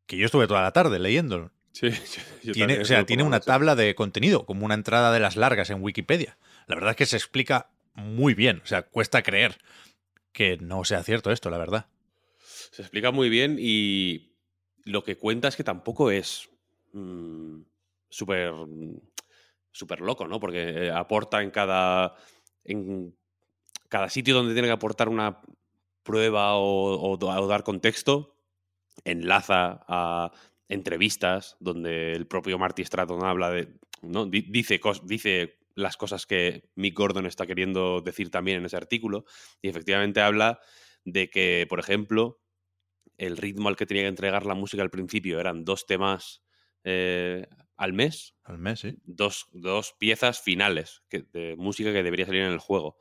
que 0.07 0.17
yo 0.17 0.27
estuve 0.27 0.47
toda 0.47 0.63
la 0.63 0.73
tarde 0.73 0.99
leyéndolo. 0.99 1.53
Sí, 1.73 1.91
yo 2.43 2.53
tiene, 2.53 2.81
o 2.81 2.85
sea, 2.85 3.07
tiene 3.07 3.23
una 3.23 3.41
tabla 3.41 3.75
de 3.77 3.95
contenido, 3.95 4.47
como 4.47 4.65
una 4.65 4.75
entrada 4.75 5.13
de 5.13 5.21
las 5.21 5.37
largas 5.37 5.71
en 5.71 5.83
Wikipedia. 5.83 6.39
La 6.67 6.75
verdad 6.75 6.91
es 6.91 6.97
que 6.97 7.07
se 7.07 7.17
explica 7.17 7.71
muy 7.95 8.35
bien. 8.35 8.61
O 8.65 8.67
sea, 8.67 8.83
cuesta 8.83 9.23
creer 9.23 9.59
que 10.33 10.57
no 10.59 10.85
sea 10.85 11.03
cierto 11.03 11.31
esto, 11.31 11.51
la 11.51 11.59
verdad. 11.59 11.87
Se 12.73 12.83
explica 12.83 13.11
muy 13.11 13.29
bien 13.29 13.57
y 13.59 14.35
lo 14.85 15.03
que 15.05 15.17
cuenta 15.17 15.49
es 15.49 15.57
que 15.57 15.65
tampoco 15.65 16.11
es 16.11 16.49
mm, 16.93 17.61
súper 18.09 18.53
súper 19.73 20.01
loco, 20.01 20.27
¿no? 20.27 20.41
Porque 20.41 20.87
eh, 20.87 20.91
aporta 20.91 21.43
en 21.43 21.51
cada 21.51 22.15
en 22.65 23.17
cada 23.89 24.09
sitio 24.09 24.35
donde 24.35 24.53
tiene 24.55 24.69
que 24.69 24.73
aportar 24.73 25.09
una 25.09 25.41
prueba 26.03 26.57
o, 26.57 27.17
dar 27.49 27.63
contexto, 27.65 28.37
enlaza 29.05 29.85
a 29.89 30.33
entrevistas 30.69 31.57
donde 31.61 32.13
el 32.13 32.27
propio 32.27 32.59
Marty 32.59 32.85
Stratton 32.85 33.25
habla 33.25 33.51
de, 33.51 33.79
¿no? 34.03 34.27
Di- 34.27 34.47
Dice, 34.51 34.81
dice 35.05 35.59
las 35.75 35.97
cosas 35.97 36.27
que 36.27 36.71
Mick 36.75 36.97
Gordon 36.97 37.27
está 37.27 37.47
queriendo 37.47 38.01
decir 38.01 38.31
también 38.31 38.59
en 38.59 38.67
ese 38.67 38.77
artículo 38.77 39.25
y 39.63 39.69
efectivamente 39.69 40.21
habla 40.21 40.61
de 41.05 41.31
que, 41.31 41.67
por 41.69 41.81
ejemplo, 41.81 42.41
el 43.19 43.37
ritmo 43.37 43.69
al 43.69 43.77
que 43.77 43.87
tenía 43.87 44.05
que 44.05 44.09
entregar 44.09 44.47
la 44.47 44.55
música 44.55 44.83
al 44.83 44.91
principio 44.91 45.41
eran 45.41 45.65
dos 45.65 45.87
temas 45.87 46.43
eh, 46.85 47.47
al 47.81 47.93
mes, 47.95 48.35
Al 48.45 48.59
mes, 48.59 48.81
sí. 48.81 48.99
dos, 49.05 49.49
dos 49.53 49.95
piezas 49.99 50.41
finales 50.41 51.03
que- 51.09 51.25
de 51.33 51.57
música 51.57 51.93
que 51.93 52.03
debería 52.03 52.27
salir 52.27 52.43
en 52.43 52.53
el 52.53 52.59
juego. 52.59 52.99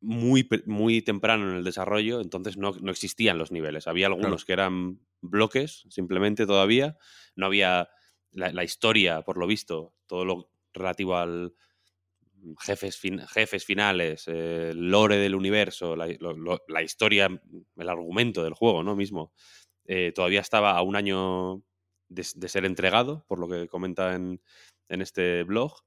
Muy, 0.00 0.48
muy 0.66 1.00
temprano 1.00 1.48
en 1.50 1.56
el 1.58 1.64
desarrollo, 1.64 2.20
entonces 2.20 2.56
no, 2.56 2.72
no 2.80 2.90
existían 2.90 3.38
los 3.38 3.52
niveles. 3.52 3.86
Había 3.86 4.08
algunos 4.08 4.44
que 4.44 4.52
eran 4.52 4.98
bloques, 5.20 5.84
simplemente 5.90 6.44
todavía. 6.44 6.98
No 7.36 7.46
había 7.46 7.88
la, 8.32 8.52
la 8.52 8.64
historia, 8.64 9.22
por 9.22 9.38
lo 9.38 9.46
visto, 9.46 9.94
todo 10.06 10.24
lo 10.24 10.50
relativo 10.74 11.16
al 11.16 11.54
jefes, 12.60 12.96
fin- 12.98 13.24
jefes 13.28 13.64
finales, 13.64 14.24
eh, 14.26 14.72
lore 14.74 15.16
del 15.18 15.34
universo, 15.36 15.94
la, 15.94 16.08
lo- 16.18 16.36
lo- 16.36 16.62
la 16.68 16.82
historia, 16.82 17.28
el 17.76 17.88
argumento 17.88 18.42
del 18.42 18.54
juego, 18.54 18.82
¿no? 18.82 18.96
Mismo. 18.96 19.32
eh, 19.84 20.12
todavía 20.14 20.40
estaba 20.40 20.76
a 20.78 20.82
un 20.82 20.94
año 20.94 21.62
de, 22.14 22.48
ser 22.48 22.64
entregado, 22.64 23.24
por 23.28 23.38
lo 23.38 23.48
que 23.48 23.68
comenta 23.68 24.14
en, 24.14 24.40
en 24.88 25.02
este 25.02 25.42
blog. 25.44 25.84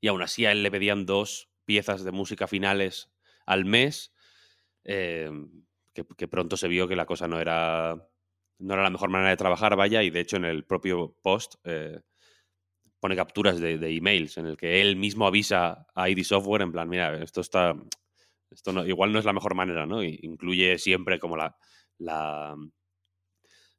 Y 0.00 0.08
aún 0.08 0.22
así 0.22 0.46
a 0.46 0.52
él 0.52 0.62
le 0.62 0.70
pedían 0.70 1.06
dos 1.06 1.50
piezas 1.64 2.04
de 2.04 2.12
música 2.12 2.46
finales 2.46 3.10
al 3.46 3.64
mes, 3.64 4.12
eh, 4.84 5.30
que, 5.92 6.28
pronto 6.28 6.56
se 6.56 6.68
vio 6.68 6.88
que 6.88 6.96
la 6.96 7.06
cosa 7.06 7.28
no 7.28 7.40
era, 7.40 8.08
no 8.58 8.74
era 8.74 8.82
la 8.82 8.90
mejor 8.90 9.10
manera 9.10 9.30
de 9.30 9.36
trabajar, 9.36 9.76
vaya, 9.76 10.02
y 10.02 10.10
de 10.10 10.20
hecho 10.20 10.36
en 10.36 10.44
el 10.44 10.64
propio 10.64 11.16
post 11.22 11.56
eh, 11.64 12.00
pone 12.98 13.16
capturas 13.16 13.60
de, 13.60 13.78
de 13.78 13.96
emails 13.96 14.38
en 14.38 14.46
el 14.46 14.56
que 14.56 14.80
él 14.80 14.96
mismo 14.96 15.26
avisa 15.26 15.86
a 15.94 16.08
ID 16.08 16.22
Software 16.22 16.62
en 16.62 16.72
plan, 16.72 16.88
mira, 16.88 17.22
esto 17.22 17.40
está, 17.40 17.74
esto 18.50 18.72
no, 18.72 18.86
igual 18.86 19.12
no 19.12 19.18
es 19.18 19.24
la 19.24 19.32
mejor 19.32 19.54
manera, 19.54 19.86
¿no? 19.86 20.02
Incluye 20.02 20.78
siempre 20.78 21.18
como 21.18 21.36
la, 21.36 21.56
la, 21.98 22.56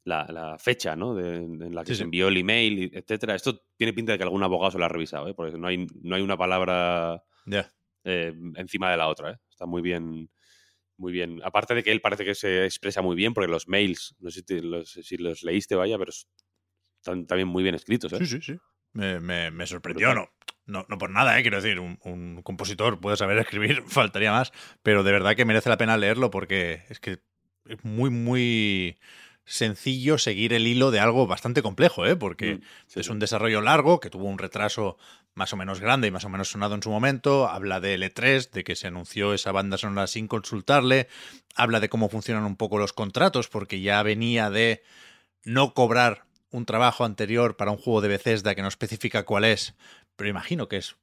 la, 0.04 0.26
la 0.30 0.58
fecha, 0.58 0.96
¿no? 0.96 1.14
De- 1.16 1.38
en 1.38 1.76
la 1.76 1.84
que 1.84 1.92
Sí, 1.94 1.98
se 1.98 2.04
envió 2.04 2.28
el 2.28 2.38
email, 2.38 2.92
etcétera. 2.94 3.36
Esto 3.36 3.62
tiene 3.78 3.94
pinta 3.94 4.12
de 4.14 4.18
que 4.18 4.24
algún 4.24 4.44
abogado 4.44 4.72
se 4.72 4.78
lo 4.80 4.86
ha 4.86 4.90
revisado, 4.90 5.28
¿eh? 5.28 5.34
Porque 5.34 5.58
no 5.58 5.68
hay, 5.68 5.86
no 6.02 6.16
hay 6.16 6.22
una 6.22 6.38
palabra 6.38 7.24
eh, 8.04 8.34
encima 8.56 8.90
de 8.92 8.98
la 8.98 9.08
otra, 9.08 9.32
¿eh? 9.34 9.38
Está 9.50 9.66
muy 9.66 9.82
bien, 9.82 10.30
muy 10.98 11.12
bien. 11.12 11.40
Aparte 11.44 11.76
de 11.76 11.84
que 11.84 11.92
él 11.92 12.02
parece 12.02 12.26
que 12.26 12.36
se 12.36 12.66
expresa 12.66 13.02
muy 13.02 13.16
bien, 13.16 13.34
porque 13.34 13.52
los 13.52 13.68
mails, 13.68 14.16
no 14.20 14.32
sé 14.32 14.40
si, 14.40 14.46
te- 14.46 14.62
los, 14.62 14.90
si 14.92 15.18
los 15.18 15.44
leíste, 15.44 15.76
vaya, 15.76 15.98
pero 15.98 16.12
están 17.00 17.26
también 17.28 17.48
muy 17.48 17.64
bien 17.64 17.76
escritos, 17.76 18.14
¿eh? 18.14 18.18
Sí, 18.20 18.26
sí, 18.26 18.42
sí. 18.42 18.58
Me, 18.94 19.20
me- 19.20 19.52
me 19.52 19.66
sorprendió, 19.68 20.14
no, 20.14 20.30
no. 20.66 20.86
No 20.90 20.98
por 20.98 21.10
nada, 21.10 21.38
¿eh? 21.38 21.42
quiero 21.42 21.62
decir, 21.62 21.80
un, 21.80 21.98
un 22.04 22.42
compositor 22.44 23.00
puede 23.00 23.18
saber 23.18 23.38
escribir, 23.38 23.84
faltaría 23.88 24.32
más, 24.32 24.52
pero 24.84 25.04
de 25.04 25.12
verdad 25.12 25.36
que 25.36 25.46
merece 25.46 25.70
la 25.70 25.78
pena 25.78 25.98
leerlo 25.98 26.30
porque 26.30 26.84
es 26.90 27.00
que 27.00 27.20
es 27.66 27.84
muy, 27.84 28.10
muy 28.10 28.98
sencillo 29.52 30.18
seguir 30.18 30.54
el 30.54 30.66
hilo 30.66 30.92
de 30.92 31.00
algo 31.00 31.28
bastante 31.28 31.62
complejo, 31.62 32.06
¿eh? 32.06 32.16
porque 32.16 32.56
Mm, 32.56 32.62
sí, 32.88 33.00
es 33.02 33.10
un 33.10 33.20
desarrollo 33.20 33.62
largo 33.62 34.00
que 34.00 34.10
tuvo 34.10 34.26
un 34.26 34.38
retraso 34.38 34.98
más 35.34 35.52
o 35.52 35.58
menos 35.58 35.80
grande 35.82 36.08
y 36.08 36.12
más 36.12 36.24
o 36.24 36.30
menos 36.30 36.50
sonado 36.50 36.74
en 36.74 36.82
su 36.82 36.90
momento. 36.90 37.50
Habla 37.50 37.80
de 37.82 37.96
L3, 37.96 38.50
de 38.52 38.64
que 38.64 38.76
se 38.76 38.88
anunció 38.88 39.34
esa 39.34 39.52
banda 39.52 39.78
sonora 39.78 40.08
sin 40.08 40.28
consultarle. 40.28 41.08
Habla 41.56 41.82
de 41.82 41.90
cómo 41.90 42.08
funcionan 42.08 42.46
un 42.46 42.56
poco 42.56 42.78
los 42.78 42.94
contratos, 42.94 43.50
porque 43.50 43.82
ya 43.82 44.02
venía 44.04 44.50
de 44.50 44.84
no 45.44 45.74
cobrar 45.74 46.26
un 46.50 46.66
trabajo 46.66 47.04
anterior 47.04 47.58
para 47.58 47.72
un 47.72 47.78
juego 47.78 48.02
de 48.02 48.08
Bethesda 48.08 48.56
que 48.56 48.62
no 48.62 48.68
especifica 48.70 49.24
cuál 49.24 49.46
es, 49.46 49.76
pero 50.16 50.30
imagino 50.30 50.68
que 50.68 50.78
es 50.78 50.96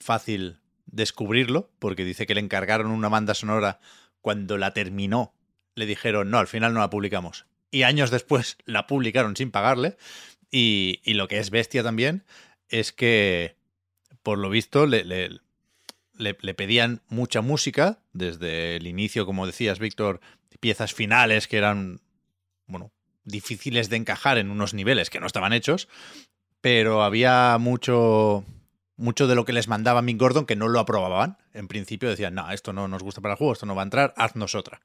fácil 0.00 0.60
descubrirlo, 0.86 1.70
porque 1.78 2.04
dice 2.04 2.26
que 2.26 2.34
le 2.34 2.40
encargaron 2.40 2.90
una 2.90 3.08
banda 3.08 3.34
sonora 3.34 3.80
cuando 4.20 4.56
la 4.56 4.72
terminó. 4.72 5.34
Le 5.74 5.86
dijeron, 5.86 6.30
no, 6.30 6.38
al 6.38 6.48
final 6.48 6.74
no 6.74 6.80
la 6.80 6.90
publicamos. 6.90 7.46
Y 7.70 7.82
años 7.82 8.10
después 8.10 8.56
la 8.64 8.86
publicaron 8.86 9.36
sin 9.36 9.50
pagarle. 9.50 9.96
Y, 10.50 11.00
y 11.04 11.14
lo 11.14 11.28
que 11.28 11.38
es 11.38 11.50
bestia 11.50 11.82
también 11.82 12.24
es 12.68 12.92
que, 12.92 13.56
por 14.22 14.38
lo 14.38 14.50
visto, 14.50 14.86
le, 14.86 15.04
le, 15.04 15.40
le, 16.18 16.54
pedían 16.54 17.02
mucha 17.08 17.42
música 17.42 17.98
desde 18.12 18.76
el 18.76 18.86
inicio, 18.86 19.26
como 19.26 19.46
decías, 19.46 19.78
Víctor, 19.78 20.20
piezas 20.60 20.94
finales 20.94 21.48
que 21.48 21.58
eran, 21.58 22.00
bueno, 22.66 22.90
difíciles 23.24 23.90
de 23.90 23.96
encajar 23.96 24.38
en 24.38 24.50
unos 24.50 24.74
niveles 24.74 25.10
que 25.10 25.20
no 25.20 25.26
estaban 25.26 25.52
hechos, 25.52 25.88
pero 26.60 27.02
había 27.02 27.56
mucho 27.58 28.44
mucho 28.96 29.28
de 29.28 29.36
lo 29.36 29.44
que 29.44 29.52
les 29.52 29.68
mandaba 29.68 30.02
Mick 30.02 30.18
Gordon 30.18 30.44
que 30.44 30.56
no 30.56 30.68
lo 30.68 30.80
aprobaban. 30.80 31.38
En 31.54 31.68
principio 31.68 32.10
decían, 32.10 32.34
no, 32.34 32.50
esto 32.50 32.72
no 32.72 32.88
nos 32.88 33.02
gusta 33.02 33.20
para 33.20 33.34
el 33.34 33.38
juego, 33.38 33.52
esto 33.52 33.64
no 33.64 33.76
va 33.76 33.82
a 33.82 33.84
entrar, 33.84 34.12
haznos 34.16 34.56
otra. 34.56 34.80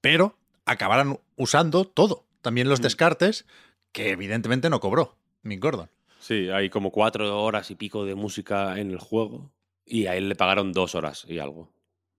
Pero 0.00 0.38
acabaron 0.70 1.20
usando 1.36 1.84
todo, 1.84 2.26
también 2.42 2.68
los 2.68 2.80
Mm. 2.80 2.84
descartes, 2.84 3.46
que 3.92 4.10
evidentemente 4.10 4.70
no 4.70 4.80
cobró 4.80 5.16
Mick 5.42 5.60
Gordon. 5.62 5.90
Sí, 6.20 6.48
hay 6.50 6.68
como 6.70 6.90
cuatro 6.92 7.42
horas 7.42 7.70
y 7.70 7.74
pico 7.76 8.04
de 8.04 8.14
música 8.14 8.78
en 8.78 8.90
el 8.90 8.98
juego 8.98 9.50
y 9.86 10.06
a 10.06 10.16
él 10.16 10.28
le 10.28 10.34
pagaron 10.36 10.72
dos 10.72 10.94
horas 10.94 11.24
y 11.26 11.38
algo, 11.38 11.72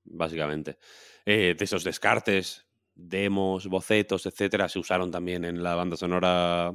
básicamente. 0.04 0.78
Eh, 1.26 1.56
de 1.58 1.64
esos 1.66 1.84
descartes, 1.84 2.66
demos, 2.96 3.68
bocetos, 3.68 4.26
etcétera, 4.26 4.68
se 4.70 4.80
usaron 4.80 5.12
también 5.12 5.46
en 5.46 5.62
la 5.64 5.76
banda 5.76 5.96
sonora 5.98 6.74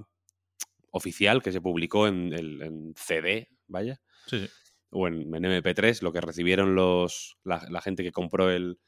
oficial 0.90 1.42
que 1.42 1.52
se 1.52 1.60
publicó 1.60 2.06
en, 2.06 2.32
el, 2.32 2.62
en 2.62 2.94
CD, 2.96 3.48
vaya, 3.66 4.00
Sí, 4.26 4.46
sí. 4.46 4.48
o 4.90 5.08
en, 5.08 5.34
en 5.34 5.44
MP3, 5.44 6.00
lo 6.02 6.12
que 6.12 6.20
recibieron 6.20 6.74
los, 6.74 7.36
la, 7.44 7.66
la 7.68 7.80
gente 7.82 8.02
que 8.02 8.12
compró 8.12 8.50
el, 8.50 8.78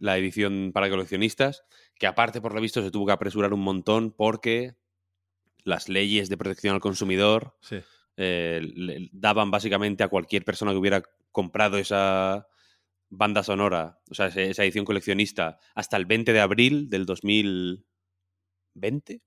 la 0.00 0.18
edición 0.18 0.72
para 0.74 0.90
coleccionistas, 0.90 1.62
que 1.98 2.08
aparte, 2.08 2.40
por 2.40 2.52
lo 2.54 2.60
visto, 2.60 2.82
se 2.82 2.90
tuvo 2.90 3.06
que 3.06 3.12
apresurar 3.12 3.52
un 3.52 3.60
montón 3.60 4.10
porque 4.10 4.74
las 5.62 5.88
leyes 5.88 6.28
de 6.28 6.36
protección 6.36 6.74
al 6.74 6.80
consumidor 6.80 7.54
sí. 7.60 7.76
eh, 8.16 8.60
le- 8.74 9.08
daban 9.12 9.52
básicamente 9.52 10.02
a 10.02 10.08
cualquier 10.08 10.44
persona 10.44 10.72
que 10.72 10.78
hubiera 10.78 11.02
comprado 11.30 11.78
esa 11.78 12.48
banda 13.10 13.42
sonora, 13.42 14.00
o 14.10 14.14
sea, 14.14 14.26
esa 14.28 14.62
edición 14.64 14.84
coleccionista, 14.84 15.58
hasta 15.74 15.96
el 15.96 16.06
20 16.06 16.32
de 16.32 16.40
abril 16.40 16.88
del 16.88 17.06
2020. 17.06 19.20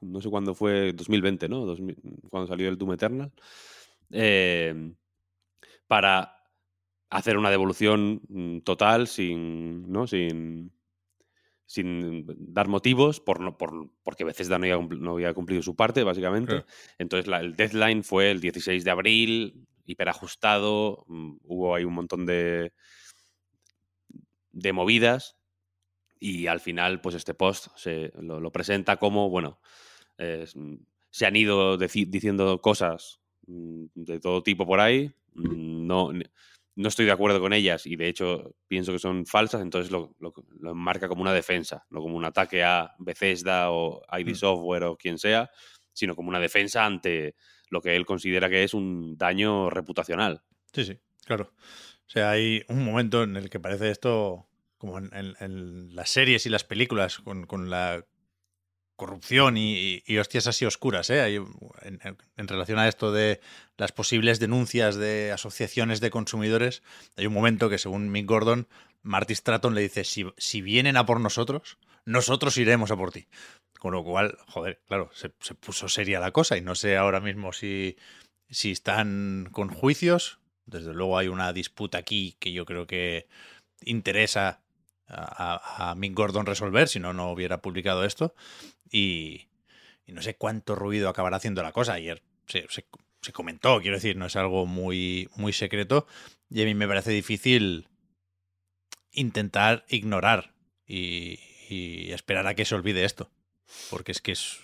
no 0.00 0.20
sé 0.20 0.30
cuándo 0.30 0.54
fue, 0.54 0.92
2020, 0.92 1.48
¿no? 1.48 1.64
2000 1.66 1.96
cuando 2.30 2.46
salió 2.48 2.68
el 2.68 2.78
Doom 2.78 2.92
Eternal, 2.94 3.32
eh, 4.10 4.92
para 5.86 6.36
hacer 7.12 7.36
una 7.36 7.50
devolución 7.50 8.22
mm, 8.28 8.58
total 8.60 9.06
sin, 9.06 9.90
¿no? 9.90 10.06
sin, 10.06 10.72
sin 11.66 12.26
dar 12.54 12.68
motivos 12.68 13.20
por, 13.20 13.40
no- 13.40 13.56
por, 13.58 13.90
porque 14.02 14.24
Bethesda 14.24 14.58
no 14.58 14.64
había, 14.64 14.78
no 14.98 15.12
había 15.12 15.34
cumplido 15.34 15.62
su 15.62 15.76
parte, 15.76 16.02
básicamente. 16.04 16.52
Claro. 16.52 16.66
Entonces 16.98 17.26
la- 17.28 17.40
el 17.40 17.54
deadline 17.56 18.02
fue 18.02 18.30
el 18.30 18.40
16 18.40 18.84
de 18.84 18.90
abril, 18.90 19.66
hiperajustado, 19.86 21.04
mm, 21.08 21.36
hubo 21.44 21.74
ahí 21.74 21.84
un 21.84 21.94
montón 21.94 22.26
de, 22.26 22.72
de 24.52 24.72
movidas 24.72 25.36
y 26.20 26.46
al 26.46 26.60
final 26.60 27.00
pues 27.00 27.14
este 27.14 27.34
post 27.34 27.68
se, 27.76 28.12
lo, 28.20 28.40
lo 28.40 28.52
presenta 28.52 28.98
como, 28.98 29.30
bueno, 29.30 29.60
mm, 30.18 30.74
se 31.10 31.26
han 31.26 31.36
ido 31.36 31.76
diciendo 31.76 32.60
cosas 32.60 33.20
de 33.46 34.20
todo 34.20 34.42
tipo 34.42 34.66
por 34.66 34.80
ahí, 34.80 35.12
no, 35.34 36.12
no 36.74 36.88
estoy 36.88 37.04
de 37.06 37.12
acuerdo 37.12 37.40
con 37.40 37.52
ellas 37.52 37.86
y 37.86 37.96
de 37.96 38.08
hecho 38.08 38.54
pienso 38.66 38.92
que 38.92 38.98
son 38.98 39.26
falsas, 39.26 39.60
entonces 39.60 39.90
lo, 39.92 40.14
lo, 40.18 40.32
lo 40.60 40.70
enmarca 40.72 41.08
como 41.08 41.22
una 41.22 41.32
defensa, 41.34 41.84
no 41.90 42.00
como 42.00 42.16
un 42.16 42.24
ataque 42.24 42.62
a 42.64 42.92
Bethesda 42.98 43.70
o 43.70 44.02
ID 44.18 44.30
Mm. 44.32 44.34
Software 44.34 44.84
o 44.84 44.96
quien 44.96 45.18
sea, 45.18 45.50
sino 45.92 46.16
como 46.16 46.28
una 46.30 46.40
defensa 46.40 46.84
ante 46.86 47.34
lo 47.68 47.80
que 47.80 47.94
él 47.96 48.06
considera 48.06 48.48
que 48.48 48.62
es 48.64 48.72
un 48.74 49.16
daño 49.18 49.68
reputacional. 49.70 50.42
Sí, 50.72 50.84
sí, 50.84 50.98
claro. 51.24 51.52
O 52.06 52.10
sea, 52.12 52.30
hay 52.30 52.62
un 52.68 52.84
momento 52.84 53.22
en 53.22 53.36
el 53.36 53.48
que 53.50 53.60
parece 53.60 53.90
esto 53.90 54.48
como 54.78 54.98
en, 54.98 55.10
en- 55.14 55.34
en 55.40 55.94
las 55.94 56.10
series 56.10 56.44
y 56.46 56.50
las 56.50 56.64
películas, 56.64 57.18
con, 57.18 57.46
con 57.46 57.70
la 57.70 58.04
corrupción 59.02 59.56
y, 59.56 60.00
y 60.06 60.18
hostias 60.18 60.46
así 60.46 60.64
oscuras, 60.64 61.10
¿eh? 61.10 61.40
En 62.36 62.48
relación 62.48 62.78
a 62.78 62.86
esto 62.86 63.10
de 63.10 63.40
las 63.76 63.90
posibles 63.90 64.38
denuncias 64.38 64.94
de 64.94 65.32
asociaciones 65.32 66.00
de 66.00 66.10
consumidores, 66.10 66.84
hay 67.16 67.26
un 67.26 67.34
momento 67.34 67.68
que 67.68 67.78
según 67.78 68.12
Mick 68.12 68.26
Gordon, 68.26 68.68
Marty 69.02 69.34
Stratton 69.34 69.74
le 69.74 69.80
dice, 69.80 70.04
si, 70.04 70.24
si 70.36 70.62
vienen 70.62 70.96
a 70.96 71.04
por 71.04 71.18
nosotros, 71.18 71.78
nosotros 72.04 72.56
iremos 72.58 72.92
a 72.92 72.96
por 72.96 73.10
ti. 73.10 73.26
Con 73.80 73.92
lo 73.92 74.04
cual, 74.04 74.38
joder, 74.46 74.80
claro, 74.86 75.10
se, 75.12 75.32
se 75.40 75.56
puso 75.56 75.88
seria 75.88 76.20
la 76.20 76.30
cosa 76.30 76.56
y 76.56 76.60
no 76.60 76.76
sé 76.76 76.96
ahora 76.96 77.18
mismo 77.18 77.52
si, 77.52 77.96
si 78.50 78.70
están 78.70 79.48
con 79.50 79.68
juicios. 79.68 80.38
Desde 80.64 80.94
luego 80.94 81.18
hay 81.18 81.26
una 81.26 81.52
disputa 81.52 81.98
aquí 81.98 82.36
que 82.38 82.52
yo 82.52 82.64
creo 82.64 82.86
que 82.86 83.26
interesa 83.80 84.60
a, 85.12 85.90
a- 85.90 85.94
Mick 85.94 86.14
Gordon 86.14 86.46
resolver, 86.46 86.88
si 86.88 86.98
no, 87.00 87.12
no 87.12 87.30
hubiera 87.30 87.60
publicado 87.62 88.04
esto. 88.04 88.34
Y, 88.90 89.48
no 90.06 90.20
sé 90.22 90.34
cuánto 90.36 90.74
ruido 90.74 91.08
acabará 91.08 91.36
haciendo 91.36 91.62
la 91.62 91.72
cosa. 91.72 91.94
Ayer 91.94 92.22
se, 92.46 92.66
se- 92.68 93.32
comentó, 93.32 93.80
quiero 93.80 93.96
decir, 93.96 94.16
no 94.16 94.26
es 94.26 94.36
algo 94.36 94.66
muy, 94.66 95.28
muy 95.36 95.52
secreto. 95.52 96.06
Y 96.50 96.62
a 96.62 96.64
mí 96.64 96.74
me 96.74 96.88
parece 96.88 97.10
difícil 97.12 97.88
intentar 99.12 99.84
ignorar 99.88 100.54
y, 100.86 101.38
y 101.68 102.12
esperar 102.12 102.46
a 102.46 102.54
que 102.54 102.64
se 102.64 102.74
olvide 102.74 103.04
esto. 103.04 103.30
Porque 103.90 104.12
es 104.12 104.20
que 104.20 104.32
es, 104.32 104.58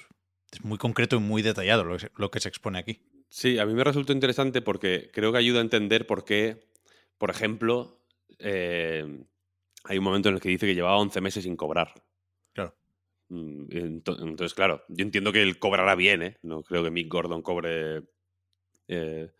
es 0.52 0.64
muy 0.64 0.78
concreto 0.78 1.16
y 1.16 1.20
muy 1.20 1.42
detallado 1.42 1.84
lo 1.84 1.96
que, 1.96 2.10
lo 2.16 2.30
que 2.30 2.40
se 2.40 2.48
expone 2.48 2.78
aquí. 2.78 3.00
Sí, 3.30 3.58
a 3.58 3.66
mí 3.66 3.74
me 3.74 3.84
resultó 3.84 4.12
interesante 4.12 4.62
porque 4.62 5.10
creo 5.12 5.32
que 5.32 5.38
ayuda 5.38 5.58
a 5.58 5.62
entender 5.62 6.06
por 6.06 6.24
qué, 6.24 6.66
por 7.18 7.30
ejemplo, 7.30 8.00
eh, 8.38 9.24
hay 9.84 9.98
un 9.98 10.04
momento 10.04 10.28
en 10.28 10.36
el 10.36 10.40
que 10.40 10.48
dice 10.48 10.66
que 10.66 10.74
llevaba 10.74 10.98
11 10.98 11.20
meses 11.20 11.44
sin 11.44 11.56
cobrar. 11.56 11.92
Claro. 12.52 12.74
Mm, 13.28 13.66
Entonces, 13.70 14.54
claro, 14.54 14.82
yo 14.88 15.02
entiendo 15.04 15.32
que 15.32 15.42
él 15.42 15.58
cobrará 15.58 15.94
bien, 15.94 16.22
¿eh? 16.22 16.36
No 16.42 16.62
creo 16.62 16.82
que 16.84 16.90
Mick 16.90 17.08
Gordon 17.12 17.42
cobre 17.42 18.02
eh, 18.88 19.30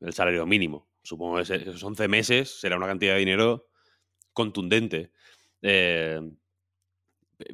el 0.00 0.12
salario 0.12 0.46
mínimo. 0.46 0.88
Supongo 1.02 1.36
que 1.36 1.42
esos 1.42 1.82
11 1.84 2.08
meses 2.08 2.60
será 2.60 2.76
una 2.76 2.86
cantidad 2.86 3.12
de 3.14 3.18
dinero 3.20 3.68
contundente. 4.32 5.12
Eh, 5.62 6.20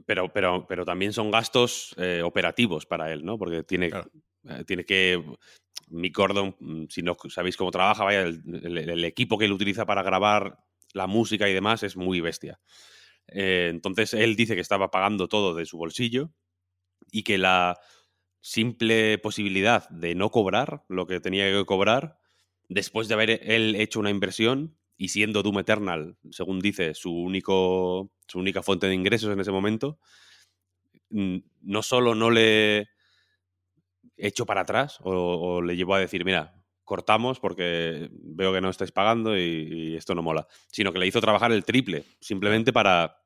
pero, 0.07 0.33
pero, 0.33 0.67
pero 0.67 0.85
también 0.85 1.13
son 1.13 1.31
gastos 1.31 1.95
eh, 1.99 2.23
operativos 2.23 2.87
para 2.87 3.13
él, 3.13 3.25
¿no? 3.25 3.39
Porque 3.39 3.63
tiene, 3.63 3.91
Claro. 3.91 4.11
tiene 4.67 4.85
que. 4.85 5.23
Mick 5.89 6.17
Gordon, 6.17 6.55
mm, 6.61 6.85
si 6.89 7.03
no 7.03 7.17
sabéis 7.29 7.57
cómo 7.57 7.71
trabaja, 7.73 8.05
vaya, 8.05 8.23
el, 8.23 8.41
el- 8.63 8.91
el 8.91 9.05
equipo 9.05 9.37
que 9.37 9.47
él 9.47 9.53
utiliza 9.53 9.87
para 9.87 10.03
grabar 10.05 10.57
la 10.95 11.07
música 11.07 11.49
y 11.49 11.55
demás 11.55 11.83
es 11.83 11.97
muy 11.97 12.21
bestia. 12.21 12.61
Eh, 13.29 13.69
entonces 13.71 14.15
él 14.15 14.37
dice 14.37 14.55
que 14.55 14.61
estaba 14.61 14.91
pagando 14.91 15.29
todo 15.29 15.55
de 15.55 15.67
su 15.67 15.79
bolsillo 15.79 16.33
y 17.11 17.23
que 17.23 17.39
la 17.39 17.79
simple 18.41 19.19
posibilidad 19.19 19.89
de 19.91 20.15
no 20.15 20.31
cobrar 20.31 20.85
lo 20.89 21.07
que 21.07 21.21
tenía 21.21 21.51
que 21.51 21.65
cobrar, 21.65 22.19
después 22.69 23.09
de 23.09 23.15
haber 23.15 23.41
él 23.43 23.77
hecho 23.77 24.01
una 24.01 24.11
inversión 24.11 24.77
y 24.97 25.09
siendo 25.09 25.43
Doom 25.43 25.61
Eternal, 25.61 26.17
según 26.31 26.61
dice, 26.61 26.95
su, 26.95 27.13
único, 27.13 28.11
su 28.29 28.39
única 28.39 28.63
fuente 28.63 28.87
de 28.87 28.95
ingresos 28.95 29.33
en 29.33 29.41
ese 29.41 29.51
momento, 29.51 29.99
mm, 31.11 31.39
no 31.63 31.83
solo 31.83 32.15
no 32.15 32.31
le 32.31 32.89
echó 34.17 34.47
para 34.47 34.63
atrás 34.63 34.99
o, 35.03 35.11
o 35.13 35.63
le 35.63 35.77
llevó 35.77 35.95
a 35.95 36.01
decir, 36.01 36.25
mira, 36.25 36.60
cortamos 36.91 37.39
porque 37.39 38.09
veo 38.13 38.53
que 38.53 38.61
no 38.61 38.69
estáis 38.69 38.91
pagando 38.91 39.39
y, 39.39 39.43
y 39.93 39.97
esto 39.97 40.13
no 40.17 40.23
mola, 40.23 40.49
sino 40.73 40.93
que 40.93 40.99
le 40.99 41.07
hizo 41.07 41.21
trabajar 41.21 41.53
el 41.53 41.65
triple, 41.65 42.03
simplemente 42.21 42.73
para, 42.73 43.23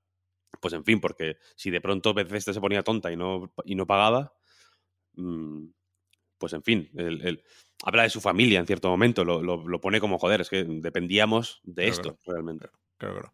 pues 0.61 0.74
en 0.74 0.85
fin, 0.85 1.00
porque 1.00 1.38
si 1.57 1.70
de 1.70 1.81
pronto 1.81 2.12
Bethesda 2.12 2.53
se 2.53 2.61
ponía 2.61 2.83
tonta 2.83 3.11
y 3.11 3.16
no, 3.16 3.50
y 3.64 3.74
no 3.74 3.87
pagaba, 3.87 4.35
mm, 5.14 5.64
pues 6.37 6.53
en 6.53 6.62
fin, 6.62 6.90
el- 6.94 7.42
habla 7.85 8.03
de 8.03 8.11
su 8.11 8.20
familia 8.20 8.59
en 8.61 8.66
cierto 8.66 8.90
momento, 8.90 9.24
lo, 9.24 9.42
lo- 9.42 9.66
lo 9.66 9.81
pone 9.81 9.98
como, 9.98 10.18
joder, 10.18 10.42
es 10.42 10.50
que 10.50 10.64
dependíamos 10.64 11.61
de 11.62 11.88
esto, 11.88 12.18
realmente. 12.27 12.68
Claro, 12.98 13.14
claro. 13.14 13.33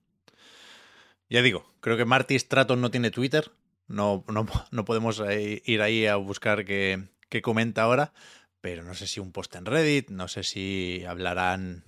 Ya 1.28 1.42
digo, 1.42 1.64
creo 1.80 1.96
que 1.96 2.04
Marty 2.04 2.38
Stratton 2.38 2.80
no 2.80 2.92
tiene 2.92 3.10
Twitter. 3.10 3.50
No, 3.88 4.24
no, 4.28 4.46
no 4.70 4.84
podemos 4.84 5.18
ahí- 5.20 5.60
ir 5.64 5.82
ahí 5.82 6.06
a 6.06 6.14
buscar 6.16 6.64
qué, 6.64 7.08
qué 7.28 7.42
comenta 7.42 7.82
ahora. 7.82 8.12
Pero 8.60 8.82
no 8.82 8.94
sé 8.94 9.06
si 9.06 9.20
un 9.20 9.32
post 9.32 9.54
en 9.56 9.64
Reddit, 9.66 10.10
no 10.10 10.28
sé 10.28 10.42
si 10.42 11.04
hablarán 11.08 11.84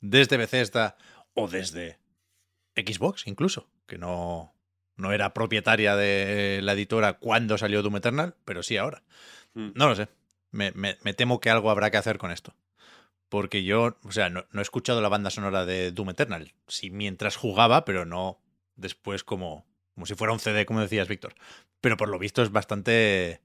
desde 0.00 0.36
Bethesda 0.36 0.96
o 1.34 1.48
desde 1.48 1.98
Xbox 2.76 3.26
incluso, 3.26 3.68
que 3.86 3.98
no, 3.98 4.54
no 4.96 5.12
era 5.12 5.34
propietaria 5.34 5.96
de 5.96 6.60
la 6.62 6.72
editora 6.74 7.14
cuando 7.14 7.58
salió 7.58 7.82
Doom 7.82 7.96
Eternal, 7.96 8.36
pero 8.44 8.62
sí 8.62 8.76
ahora. 8.76 9.02
Mm. 9.54 9.70
No 9.74 9.88
lo 9.88 9.96
sé. 9.96 10.08
Me, 10.52 10.70
me- 10.72 10.98
me 11.02 11.12
temo 11.14 11.40
que 11.40 11.50
algo 11.50 11.70
habrá 11.70 11.90
que 11.90 11.96
hacer 11.96 12.18
con 12.18 12.30
esto. 12.30 12.54
Porque 13.28 13.64
yo, 13.64 13.98
o 14.04 14.12
sea, 14.12 14.28
no, 14.30 14.46
no 14.52 14.60
he 14.60 14.62
escuchado 14.62 15.00
la 15.00 15.08
banda 15.08 15.30
sonora 15.30 15.66
de 15.66 15.90
Doom 15.90 16.10
Eternal. 16.10 16.52
Sí, 16.68 16.90
mientras 16.90 17.36
jugaba, 17.36 17.84
pero 17.84 18.04
no 18.04 18.40
después 18.76 19.24
como, 19.24 19.66
como 19.94 20.06
si 20.06 20.14
fuera 20.14 20.32
un 20.32 20.38
CD, 20.38 20.64
como 20.66 20.80
decías, 20.80 21.08
Víctor. 21.08 21.34
Pero 21.80 21.96
por 21.96 22.08
lo 22.08 22.18
visto 22.20 22.42
es 22.42 22.52
bastante, 22.52 23.40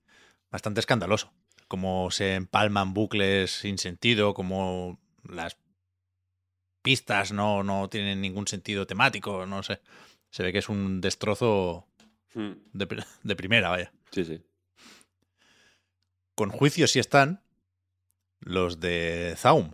bastante 0.52 0.80
escandaloso. 0.82 1.34
Como 1.72 2.12
se 2.12 2.36
empalman 2.36 2.94
bucles 2.94 3.50
sin 3.50 3.78
sentido, 3.78 4.34
como 4.34 5.00
las 5.24 5.56
pistas 6.82 7.32
no, 7.32 7.64
no 7.64 7.88
tienen 7.90 8.20
ningún 8.20 8.46
sentido 8.46 8.86
temático, 8.86 9.46
no 9.46 9.64
sé. 9.64 9.80
Se 10.32 10.44
ve 10.44 10.52
que 10.52 10.58
es 10.60 10.68
un 10.68 11.00
destrozo 11.00 11.88
Mm, 12.34 12.52
de, 12.74 12.88
pri- 12.88 13.04
de 13.24 13.36
primera, 13.38 13.70
vaya. 13.70 13.94
Sí, 14.12 14.26
sí. 14.26 14.42
Con 16.36 16.50
juicios 16.50 16.92
sí 16.92 17.00
están 17.00 17.42
los 18.42 18.82
de 18.82 19.34
Zaum, 19.38 19.72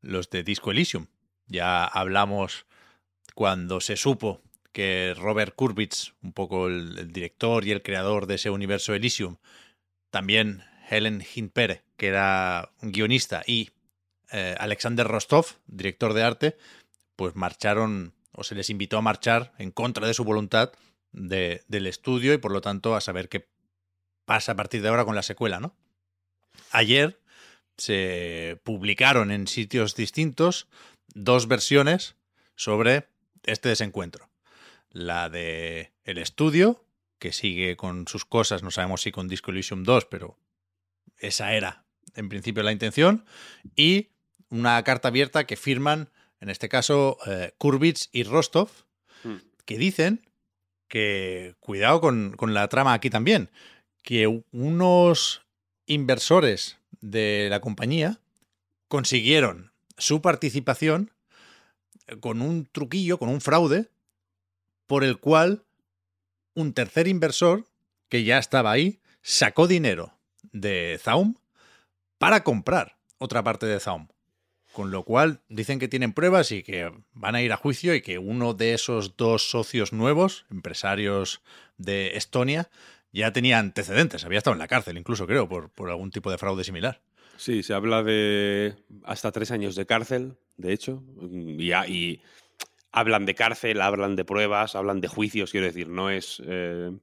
los 0.00 0.28
de 0.30 0.42
Disco 0.42 0.72
Elysium. 0.72 1.06
Ya 1.46 1.84
hablamos 1.84 2.66
cuando 3.36 3.80
se 3.80 3.96
supo 3.96 4.40
que 4.72 5.14
Robert 5.16 5.54
Kurbitz, 5.54 6.12
un 6.22 6.32
poco 6.32 6.66
el, 6.66 6.98
el 6.98 7.12
director 7.12 7.64
y 7.64 7.70
el 7.70 7.82
creador 7.82 8.26
de 8.26 8.34
ese 8.34 8.50
universo 8.50 8.94
Elysium, 8.94 9.36
también 10.10 10.64
Helen 10.88 11.24
Hinpere, 11.34 11.82
que 11.96 12.08
era 12.08 12.72
guionista, 12.80 13.42
y 13.46 13.70
eh, 14.32 14.54
Alexander 14.58 15.06
Rostov, 15.06 15.46
director 15.66 16.12
de 16.14 16.22
arte, 16.22 16.56
pues 17.16 17.34
marcharon 17.36 18.14
o 18.32 18.44
se 18.44 18.54
les 18.54 18.70
invitó 18.70 18.98
a 18.98 19.02
marchar 19.02 19.54
en 19.58 19.70
contra 19.70 20.06
de 20.06 20.14
su 20.14 20.24
voluntad 20.24 20.72
de- 21.12 21.64
del 21.68 21.86
estudio 21.86 22.34
y 22.34 22.38
por 22.38 22.52
lo 22.52 22.60
tanto 22.60 22.94
a 22.94 23.00
saber 23.00 23.28
qué 23.28 23.48
pasa 24.26 24.52
a 24.52 24.56
partir 24.56 24.82
de 24.82 24.88
ahora 24.88 25.04
con 25.04 25.14
la 25.14 25.22
secuela, 25.22 25.60
¿no? 25.60 25.74
Ayer 26.72 27.20
se 27.78 28.60
publicaron 28.64 29.30
en 29.30 29.46
sitios 29.46 29.94
distintos 29.94 30.66
dos 31.14 31.46
versiones 31.48 32.16
sobre 32.56 33.08
este 33.44 33.68
desencuentro. 33.68 34.28
La 34.90 35.28
de 35.28 35.92
el 36.04 36.18
estudio, 36.18 36.84
que 37.18 37.32
sigue 37.32 37.76
con 37.76 38.08
sus 38.08 38.24
cosas, 38.24 38.62
no 38.62 38.70
sabemos 38.70 39.02
si 39.02 39.12
con 39.12 39.28
Disco 39.28 39.50
Elysium 39.50 39.84
2, 39.84 40.06
pero 40.06 40.38
esa 41.18 41.54
era 41.54 41.84
en 42.14 42.28
principio 42.28 42.62
la 42.62 42.72
intención, 42.72 43.24
y 43.76 44.08
una 44.48 44.82
carta 44.84 45.08
abierta 45.08 45.46
que 45.46 45.56
firman, 45.56 46.10
en 46.40 46.48
este 46.48 46.68
caso, 46.68 47.18
eh, 47.26 47.52
Kurbitz 47.58 48.08
y 48.12 48.22
Rostov, 48.22 48.70
Mm. 49.24 49.36
que 49.64 49.78
dicen 49.78 50.30
que 50.88 51.56
cuidado 51.60 52.00
con, 52.00 52.36
con 52.36 52.54
la 52.54 52.68
trama 52.68 52.92
aquí 52.92 53.10
también, 53.10 53.50
que 54.02 54.42
unos 54.52 55.42
inversores 55.86 56.78
de 57.00 57.48
la 57.50 57.60
compañía 57.60 58.20
consiguieron 58.88 59.72
su 59.98 60.20
participación 60.22 61.10
con 62.20 62.40
un 62.40 62.66
truquillo, 62.66 63.18
con 63.18 63.28
un 63.28 63.40
fraude, 63.40 63.88
por 64.86 65.02
el 65.02 65.18
cual 65.18 65.64
un 66.54 66.72
tercer 66.72 67.08
inversor, 67.08 67.66
que 68.08 68.22
ya 68.22 68.38
estaba 68.38 68.70
ahí, 68.70 69.00
sacó 69.22 69.66
dinero 69.66 70.15
de 70.60 70.98
Zaum 71.00 71.34
para 72.18 72.42
comprar 72.44 72.96
otra 73.18 73.42
parte 73.42 73.66
de 73.66 73.80
Zaum. 73.80 74.08
Con 74.72 74.90
lo 74.90 75.04
cual 75.04 75.40
dicen 75.48 75.78
que 75.78 75.88
tienen 75.88 76.12
pruebas 76.12 76.52
y 76.52 76.62
que 76.62 76.92
van 77.12 77.34
a 77.34 77.42
ir 77.42 77.52
a 77.52 77.56
juicio 77.56 77.94
y 77.94 78.02
que 78.02 78.18
uno 78.18 78.52
de 78.52 78.74
esos 78.74 79.16
dos 79.16 79.50
socios 79.50 79.92
nuevos, 79.92 80.44
empresarios 80.50 81.40
de 81.78 82.16
Estonia, 82.16 82.68
ya 83.10 83.32
tenía 83.32 83.58
antecedentes, 83.58 84.24
había 84.24 84.38
estado 84.38 84.54
en 84.54 84.58
la 84.58 84.68
cárcel 84.68 84.98
incluso 84.98 85.26
creo 85.26 85.48
por, 85.48 85.70
por 85.70 85.88
algún 85.88 86.10
tipo 86.10 86.30
de 86.30 86.36
fraude 86.36 86.64
similar. 86.64 87.00
Sí, 87.36 87.62
se 87.62 87.74
habla 87.74 88.02
de 88.02 88.74
hasta 89.04 89.32
tres 89.32 89.50
años 89.50 89.74
de 89.76 89.86
cárcel, 89.86 90.36
de 90.56 90.72
hecho, 90.72 91.02
y, 91.30 92.20
hablan 92.92 93.26
de 93.26 93.34
cárcel, 93.34 93.82
hablan 93.82 94.16
de 94.16 94.24
pruebas, 94.24 94.74
hablan 94.74 95.02
de 95.02 95.08
juicios, 95.08 95.50
quiero 95.50 95.66
decir, 95.66 95.88
no 95.88 96.08
es 96.08 96.42
eh, 96.46 96.96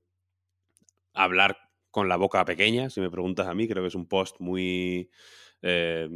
hablar 1.14 1.70
con 1.94 2.10
la 2.10 2.18
boca 2.18 2.44
pequeña, 2.44 2.90
si 2.90 3.02
me 3.02 3.12
preguntas 3.12 3.46
a 3.46 3.54
mí, 3.54 3.68
creo 3.68 3.84
que 3.84 3.90
es 3.90 3.94
un 3.94 4.08
post 4.08 4.38
muy 4.40 5.12
eh, 5.62 6.10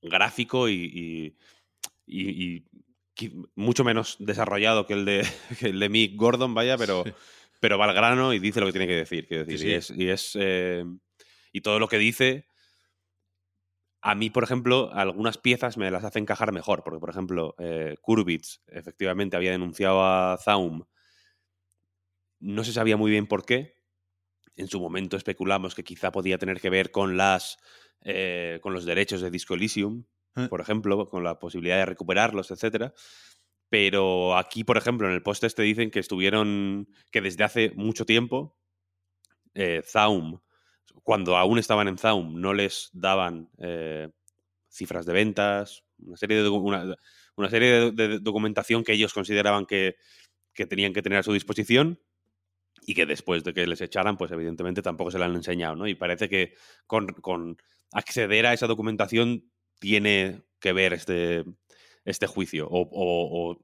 gráfico 0.00 0.68
y, 0.68 1.36
mucho 3.56 3.82
menos 3.82 4.16
desarrollado 4.20 4.86
que 4.86 4.92
el 4.94 5.04
de, 5.04 5.26
el 5.62 5.80
de 5.80 5.88
Mick 5.88 6.14
Gordon, 6.14 6.54
vaya, 6.54 6.78
pero, 6.78 7.02
pero 7.58 7.78
va 7.78 7.86
al 7.86 7.94
grano 7.94 8.32
y 8.32 8.38
dice 8.38 8.60
lo 8.60 8.66
que 8.66 8.72
tiene 8.72 8.86
que 8.86 8.94
decir. 8.94 9.26
decir 9.26 9.90
Y, 9.96 10.08
es, 10.08 10.38
eh, 10.38 10.84
y, 11.52 11.60
todo 11.60 11.80
lo 11.80 11.88
que 11.88 11.98
dice, 11.98 12.46
a 14.00 14.14
mí, 14.14 14.30
por 14.30 14.44
ejemplo, 14.44 14.92
algunas 14.92 15.36
piezas 15.36 15.76
me 15.76 15.90
las 15.90 16.04
hace 16.04 16.20
encajar 16.20 16.52
mejor, 16.52 16.84
porque, 16.84 17.00
por 17.00 17.10
ejemplo, 17.10 17.56
eh, 17.58 17.96
Kurbitz 18.02 18.60
efectivamente 18.68 19.36
había 19.36 19.50
denunciado 19.50 20.04
a 20.04 20.38
Zaum, 20.40 20.84
no 22.38 22.62
se 22.62 22.72
sabía 22.72 22.96
muy 22.96 23.10
bien 23.10 23.26
por 23.26 23.44
qué, 23.44 23.77
en 24.58 24.68
su 24.68 24.80
momento 24.80 25.16
especulamos 25.16 25.74
que 25.74 25.84
quizá 25.84 26.12
podía 26.12 26.36
tener 26.36 26.60
que 26.60 26.68
ver 26.68 26.90
con 26.90 27.16
las 27.16 27.58
eh, 28.02 28.58
con 28.62 28.72
los 28.72 28.84
derechos 28.84 29.20
de 29.20 29.30
Disco 29.30 29.54
Elysium, 29.54 30.04
eh. 30.36 30.46
por 30.48 30.60
ejemplo, 30.60 31.06
con 31.08 31.24
la 31.24 31.38
posibilidad 31.38 31.76
de 31.78 31.86
recuperarlos, 31.86 32.50
etcétera. 32.50 32.92
Pero 33.68 34.36
aquí, 34.36 34.64
por 34.64 34.76
ejemplo, 34.76 35.08
en 35.08 35.14
el 35.14 35.22
post 35.22 35.44
este 35.44 35.62
dicen 35.62 35.90
que 35.90 36.00
estuvieron, 36.00 36.88
que 37.10 37.20
desde 37.20 37.44
hace 37.44 37.72
mucho 37.74 38.06
tiempo, 38.06 38.56
eh, 39.54 39.82
Zaum, 39.84 40.40
cuando 41.02 41.36
aún 41.36 41.58
estaban 41.58 41.88
en 41.88 41.98
Zaum, 41.98 42.40
no 42.40 42.54
les 42.54 42.90
daban 42.92 43.50
cifras 44.68 45.06
de 45.06 45.12
ventas, 45.12 45.84
una 45.98 46.16
serie 46.16 46.42
de, 46.42 46.48
una, 46.48 47.50
serie 47.50 47.90
de, 47.92 48.18
documentación 48.20 48.84
que 48.84 48.92
ellos 48.92 49.12
consideraban 49.12 49.66
que, 49.66 49.96
que 50.54 50.66
tenían 50.66 50.92
que 50.92 51.02
tener 51.02 51.18
a 51.18 51.22
su 51.22 51.32
disposición 51.32 52.00
y 52.88 52.94
que 52.94 53.04
después 53.04 53.44
de 53.44 53.52
que 53.52 53.66
les 53.66 53.82
echaran, 53.82 54.16
pues 54.16 54.30
evidentemente 54.30 54.80
tampoco 54.80 55.10
se 55.10 55.18
la 55.18 55.26
han 55.26 55.34
enseñado, 55.34 55.76
¿no? 55.76 55.86
Y 55.86 55.94
parece 55.94 56.30
que 56.30 56.54
con, 56.86 57.58
acceder 57.92 58.46
a 58.46 58.54
esa 58.54 58.66
documentación 58.66 59.44
tiene 59.78 60.44
que 60.58 60.72
ver 60.72 60.94
este, 60.94 61.44
este 62.06 62.26
juicio. 62.26 62.66
O, 62.70 63.58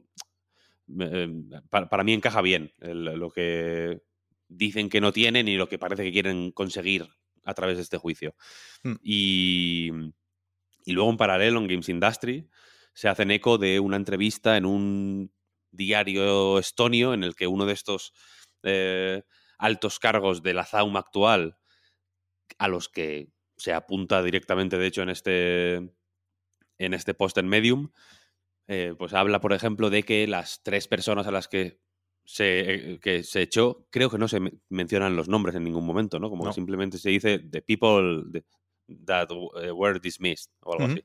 em, 1.00 1.48
para, 1.70 2.04
mí 2.04 2.12
encaja 2.12 2.42
bien 2.42 2.74
lo 2.80 3.30
que 3.30 4.02
dicen 4.46 4.90
que 4.90 5.00
no 5.00 5.10
tienen 5.10 5.48
y 5.48 5.56
lo 5.56 5.70
que 5.70 5.78
parece 5.78 6.04
que 6.04 6.12
quieren 6.12 6.50
conseguir 6.50 7.08
a 7.44 7.54
través 7.54 7.78
de 7.78 7.82
este 7.82 7.96
juicio. 7.96 8.34
Hmm. 8.82 8.96
Y, 9.02 9.90
y 10.84 10.92
luego 10.92 11.08
en 11.08 11.16
paralelo 11.16 11.60
en 11.60 11.68
Games 11.68 11.88
Industry 11.88 12.50
se 12.92 13.08
hacen 13.08 13.30
eco 13.30 13.56
de 13.56 13.80
una 13.80 13.96
entrevista 13.96 14.58
en 14.58 14.66
un 14.66 15.32
diario 15.70 16.58
estonio 16.58 17.14
en 17.14 17.24
el 17.24 17.34
que 17.34 17.46
uno 17.46 17.64
de 17.64 17.72
estos 17.72 18.12
eh, 18.64 19.22
altos 19.58 19.98
cargos 19.98 20.42
de 20.42 20.54
la 20.54 20.64
ZAUM 20.64 20.96
actual, 20.96 21.58
a 22.58 22.68
los 22.68 22.88
que 22.88 23.28
se 23.56 23.72
apunta 23.72 24.22
directamente, 24.22 24.78
de 24.78 24.86
hecho, 24.86 25.02
en 25.02 25.10
este, 25.10 25.74
en 26.78 26.94
este 26.94 27.14
post 27.14 27.38
en 27.38 27.48
Medium, 27.48 27.90
eh, 28.66 28.94
pues 28.98 29.12
habla, 29.12 29.40
por 29.40 29.52
ejemplo, 29.52 29.90
de 29.90 30.02
que 30.02 30.26
las 30.26 30.62
tres 30.62 30.88
personas 30.88 31.26
a 31.26 31.30
las 31.30 31.48
que 31.48 31.80
se, 32.24 32.74
eh, 32.74 33.00
que 33.00 33.22
se 33.22 33.42
echó, 33.42 33.86
creo 33.90 34.10
que 34.10 34.18
no 34.18 34.28
se 34.28 34.40
mencionan 34.68 35.16
los 35.16 35.28
nombres 35.28 35.54
en 35.54 35.64
ningún 35.64 35.86
momento, 35.86 36.18
¿no? 36.18 36.30
Como 36.30 36.52
simplemente 36.52 36.98
se 36.98 37.10
dice 37.10 37.38
the 37.38 37.62
people 37.62 38.42
that 39.06 39.28
were 39.74 40.00
dismissed 40.00 40.50
o 40.60 40.72
algo 40.72 40.92
así. 40.92 41.04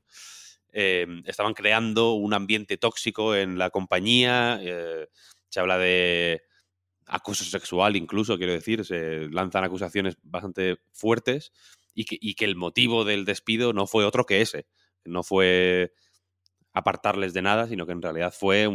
estaban 0.72 1.54
creando 1.54 2.14
un 2.14 2.34
ambiente 2.34 2.78
tóxico 2.78 3.36
en 3.36 3.58
la 3.58 3.70
compañía. 3.70 4.60
se 5.50 5.60
habla 5.60 5.78
de 5.78 6.42
acoso 7.10 7.44
sexual 7.44 7.96
incluso, 7.96 8.38
quiero 8.38 8.54
decir, 8.54 8.86
se 8.86 9.30
lanzan 9.30 9.64
acusaciones 9.64 10.18
bastante 10.24 10.78
fuertes 10.92 11.52
y 11.94 12.36
que, 12.36 12.46
el 12.46 12.56
motivo 12.56 13.04
del 13.04 13.26
despido 13.26 13.74
no 13.74 13.88
fue 13.88 14.06
otro 14.06 14.26
que 14.26 14.42
ese, 14.42 14.68
no 15.04 15.24
fue 15.24 15.92
apartarles 16.72 17.34
de 17.34 17.42
nada, 17.42 17.68
sino 17.68 17.86
que 17.86 17.92
en 17.92 18.02
realidad 18.02 18.34
fue 18.34 18.70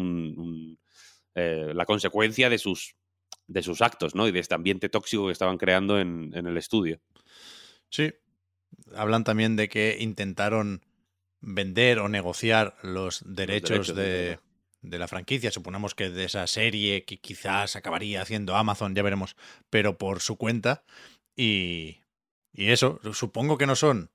eh, 1.35 1.73
la 1.75 1.87
consecuencia 1.87 2.51
de 2.51 2.59
sus, 2.59 2.97
de 3.47 3.62
sus 3.62 3.81
actos, 3.81 4.14
¿no? 4.14 4.29
Y 4.29 4.33
de 4.33 4.40
este 4.40 4.55
ambiente 4.55 4.88
tóxico 4.88 5.27
que 5.27 5.33
estaban 5.33 5.57
creando 5.57 5.99
en, 5.99 6.33
en 6.35 6.47
el 6.47 6.59
estudio. 6.59 7.01
Sí. 7.88 8.12
Hablan 8.94 9.25
también 9.25 9.57
de 9.57 9.68
que 9.68 9.97
intentaron 10.01 10.85
vender 11.40 12.01
o 12.01 12.09
negociar 12.09 12.77
los 12.83 13.23
derechos, 13.25 13.94
de, 13.94 14.03
de 14.03 14.38
la 14.90 15.09
franquicia. 15.09 15.51
Suponemos 15.51 15.94
que 15.94 16.11
de 16.11 16.25
esa 16.25 16.47
serie 16.47 17.05
que 17.05 17.18
quizás 17.18 17.77
acabaría 17.77 18.23
haciendo 18.23 18.57
Amazon, 18.57 18.94
ya 18.94 19.03
veremos, 19.03 19.37
pero 19.70 19.99
por 19.99 20.20
su 20.20 20.37
cuenta. 20.37 20.85
Y, 21.37 22.01
y 22.53 22.70
eso, 22.70 23.01
supongo 23.12 23.59
que 23.59 23.66
no 23.66 23.77
son 23.77 24.11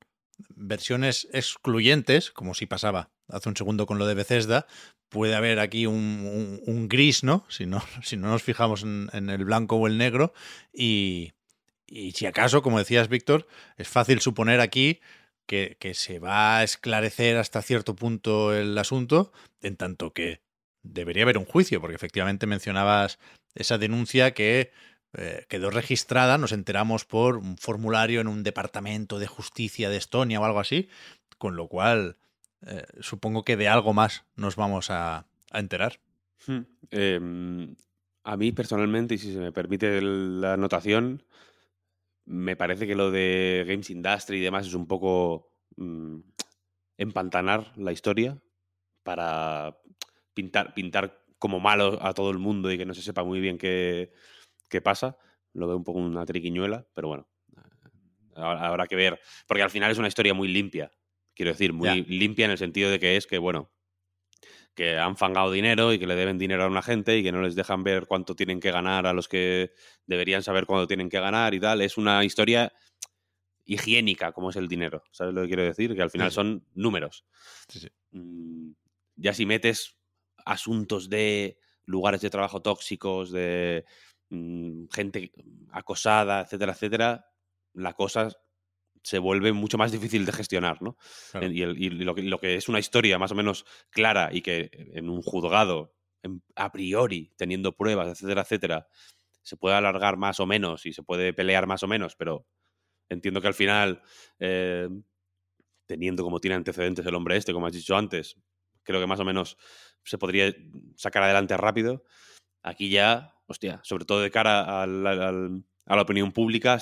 versiones 0.55 1.27
excluyentes, 1.33 2.31
como 2.31 2.53
si 2.53 2.65
pasaba 2.65 3.09
hace 3.27 3.49
un 3.49 3.57
segundo 3.57 3.85
con 3.85 3.99
lo 3.99 4.07
de 4.07 4.15
Bethesda. 4.15 4.65
Puede 5.09 5.35
haber 5.35 5.59
aquí 5.59 5.85
un, 5.85 6.61
un, 6.65 6.87
gris, 6.87 7.23
¿no? 7.23 7.45
Si, 7.49 7.65
¿no? 7.65 7.83
si 8.03 8.17
no 8.17 8.27
nos 8.27 8.43
fijamos 8.43 8.83
en, 8.83 9.09
en 9.13 9.29
el 9.29 9.45
blanco 9.45 9.75
o 9.75 9.87
el 9.87 9.97
negro. 9.97 10.33
Y, 10.73 11.33
y 11.87 12.11
si 12.11 12.25
acaso, 12.25 12.61
como 12.61 12.79
decías, 12.79 13.09
Víctor, 13.09 13.47
es 13.77 13.87
fácil 13.87 14.21
suponer 14.21 14.59
aquí 14.59 14.99
que, 15.47 15.77
que, 15.79 15.95
se 15.95 16.19
va 16.19 16.59
a 16.59 16.63
esclarecer 16.63 17.37
hasta 17.37 17.63
cierto 17.63 17.95
punto 17.95 18.53
el 18.53 18.77
asunto, 18.77 19.31
en 19.61 19.77
tanto 19.77 20.13
que 20.13 20.41
debería 20.83 21.23
haber 21.23 21.37
un 21.37 21.45
juicio, 21.45 21.81
porque 21.81 21.95
efectivamente 21.95 22.47
mencionabas 22.47 23.19
esa 23.55 23.77
denuncia 23.77 24.33
que 24.33 24.71
eh, 25.13 25.45
quedó 25.49 25.71
registrada, 25.71 26.37
nos 26.37 26.51
enteramos 26.51 27.05
por 27.05 27.37
un 27.37 27.57
formulario 27.57 28.21
en 28.21 28.27
un 28.27 28.43
departamento 28.43 29.17
de 29.17 29.27
justicia 29.27 29.89
de 29.89 29.97
Estonia 29.97 30.39
o 30.39 30.45
algo 30.45 30.59
así, 30.59 30.87
con 31.37 31.55
lo 31.55 31.67
cual 31.67 32.17
eh, 32.65 32.85
supongo 32.99 33.43
que 33.43 33.57
de 33.57 33.67
algo 33.67 33.93
más 33.93 34.25
nos 34.35 34.55
vamos 34.55 34.89
a, 34.91 35.25
enterar. 35.51 35.99
Hmm, 36.45 36.59
em, 36.91 37.75
a 38.23 38.37
mí 38.37 38.51
personalmente, 38.51 39.15
y 39.15 39.17
si 39.17 39.33
se 39.33 39.39
me 39.39 39.51
permite 39.51 39.99
la 40.01 40.53
anotación, 40.53 41.23
me 42.25 42.55
parece 42.55 42.85
que 42.85 42.93
lo 42.93 43.09
de 43.09 43.65
Games 43.67 43.89
Industry 43.89 44.37
y 44.37 44.41
demás 44.41 44.67
es 44.67 44.75
un 44.75 44.85
poco 44.85 45.51
mm, 45.77 46.19
empantanar 46.97 47.73
la 47.77 47.91
historia 47.91 48.37
para 49.01 49.79
pintar, 50.33 50.73
pintar 50.73 51.23
como 51.37 51.59
malo 51.59 51.99
a 52.01 52.13
todo 52.13 52.31
el 52.31 52.37
mundo 52.37 52.71
y 52.71 52.77
que 52.77 52.85
no 52.85 52.93
se 52.93 53.01
sepa 53.01 53.23
muy 53.23 53.39
bien 53.39 53.57
qué, 53.57 54.11
qué 54.69 54.81
pasa. 54.81 55.17
Lo 55.53 55.67
veo 55.67 55.77
un 55.77 55.83
poco 55.83 55.99
una 55.99 56.25
triquiñuela, 56.25 56.87
pero 56.93 57.07
bueno, 57.07 57.27
habrá 58.35 58.87
que 58.87 58.95
ver. 58.95 59.19
Porque 59.47 59.63
al 59.63 59.69
final 59.69 59.91
es 59.91 59.97
una 59.97 60.07
historia 60.07 60.33
muy 60.33 60.47
limpia. 60.47 60.91
Quiero 61.33 61.51
decir, 61.51 61.73
muy 61.73 62.03
limpia 62.03 62.45
en 62.45 62.51
el 62.51 62.57
sentido 62.57 62.91
de 62.91 62.99
que 62.99 63.15
es 63.15 63.25
que, 63.25 63.37
bueno, 63.37 63.71
que 64.75 64.97
han 64.97 65.17
fangado 65.17 65.51
dinero 65.51 65.93
y 65.93 65.99
que 65.99 66.07
le 66.07 66.15
deben 66.15 66.37
dinero 66.37 66.63
a 66.63 66.67
una 66.67 66.81
gente 66.81 67.17
y 67.17 67.23
que 67.23 67.31
no 67.31 67.41
les 67.41 67.55
dejan 67.55 67.83
ver 67.83 68.07
cuánto 68.07 68.35
tienen 68.35 68.59
que 68.59 68.71
ganar 68.71 69.07
a 69.07 69.13
los 69.13 69.27
que 69.27 69.73
deberían 70.05 70.43
saber 70.43 70.65
cuándo 70.65 70.87
tienen 70.87 71.09
que 71.09 71.19
ganar 71.19 71.53
y 71.53 71.59
tal. 71.59 71.81
Es 71.81 71.97
una 71.97 72.23
historia 72.23 72.73
higiénica, 73.65 74.31
como 74.31 74.49
es 74.49 74.55
el 74.55 74.67
dinero. 74.67 75.03
¿Sabes 75.11 75.33
lo 75.33 75.41
que 75.41 75.47
quiero 75.47 75.63
decir? 75.63 75.95
Que 75.95 76.01
al 76.01 76.09
final 76.09 76.31
son 76.31 76.65
números. 76.73 77.25
Mm, 78.11 78.71
ya 79.15 79.33
si 79.33 79.45
metes 79.45 79.98
asuntos 80.49 81.09
de 81.09 81.57
lugares 81.85 82.21
de 82.21 82.29
trabajo 82.29 82.61
tóxicos, 82.61 83.31
de 83.31 83.85
mm, 84.29 84.85
gente 84.91 85.31
acosada, 85.71 86.41
etcétera, 86.41 86.73
etcétera, 86.73 87.25
la 87.73 87.93
cosa 87.93 88.29
se 89.03 89.19
vuelve 89.19 89.53
mucho 89.53 89.77
más 89.77 89.91
difícil 89.91 90.25
de 90.25 90.31
gestionar, 90.33 90.81
¿no? 90.81 90.97
Y, 91.41 91.89
lo, 91.89 92.39
que, 92.39 92.55
es 92.55 92.67
una 92.67 92.79
historia 92.79 93.17
más 93.17 93.31
o 93.31 93.35
menos 93.35 93.65
clara 93.89 94.29
y 94.31 94.41
que 94.41 94.69
en 94.93 95.09
un 95.09 95.21
juzgado, 95.21 95.95
a 96.55 96.71
priori, 96.71 97.31
teniendo 97.37 97.75
pruebas, 97.75 98.09
etcétera, 98.09 98.41
etcétera, 98.41 98.87
se 99.41 99.55
puede 99.55 99.75
alargar 99.75 100.17
más 100.17 100.39
o 100.39 100.45
menos 100.45 100.85
y 100.85 100.93
se 100.93 101.03
puede 101.03 101.33
pelear 101.33 101.65
más 101.65 101.83
o 101.83 101.87
menos, 101.87 102.15
pero 102.15 102.45
entiendo 103.07 103.39
que 103.39 103.47
al 103.47 103.53
final, 103.53 104.01
eh, 104.39 104.89
teniendo 105.85 106.23
como 106.23 106.39
tiene 106.39 106.55
antecedentes 106.55 107.05
el 107.05 107.15
hombre 107.15 107.37
este, 107.37 107.53
como 107.53 107.67
has 107.67 107.73
dicho 107.73 107.95
antes, 107.95 108.35
creo 108.83 108.99
que 108.99 109.07
más 109.07 109.19
o 109.19 109.25
menos 109.25 109.55
se 110.09 110.17
podría 110.17 110.53
sacar 110.95 111.21
adelante 111.21 111.55
rápido. 111.55 112.03
Aquí 112.63 112.89
ya, 112.89 113.35
hostia, 113.45 113.79
sobre 113.83 114.05
todo 114.05 114.21
de 114.21 114.31
cara 114.31 114.81
a 114.81 114.87
la 114.87 116.01
opinión 116.01 116.31
pública, 116.31 116.79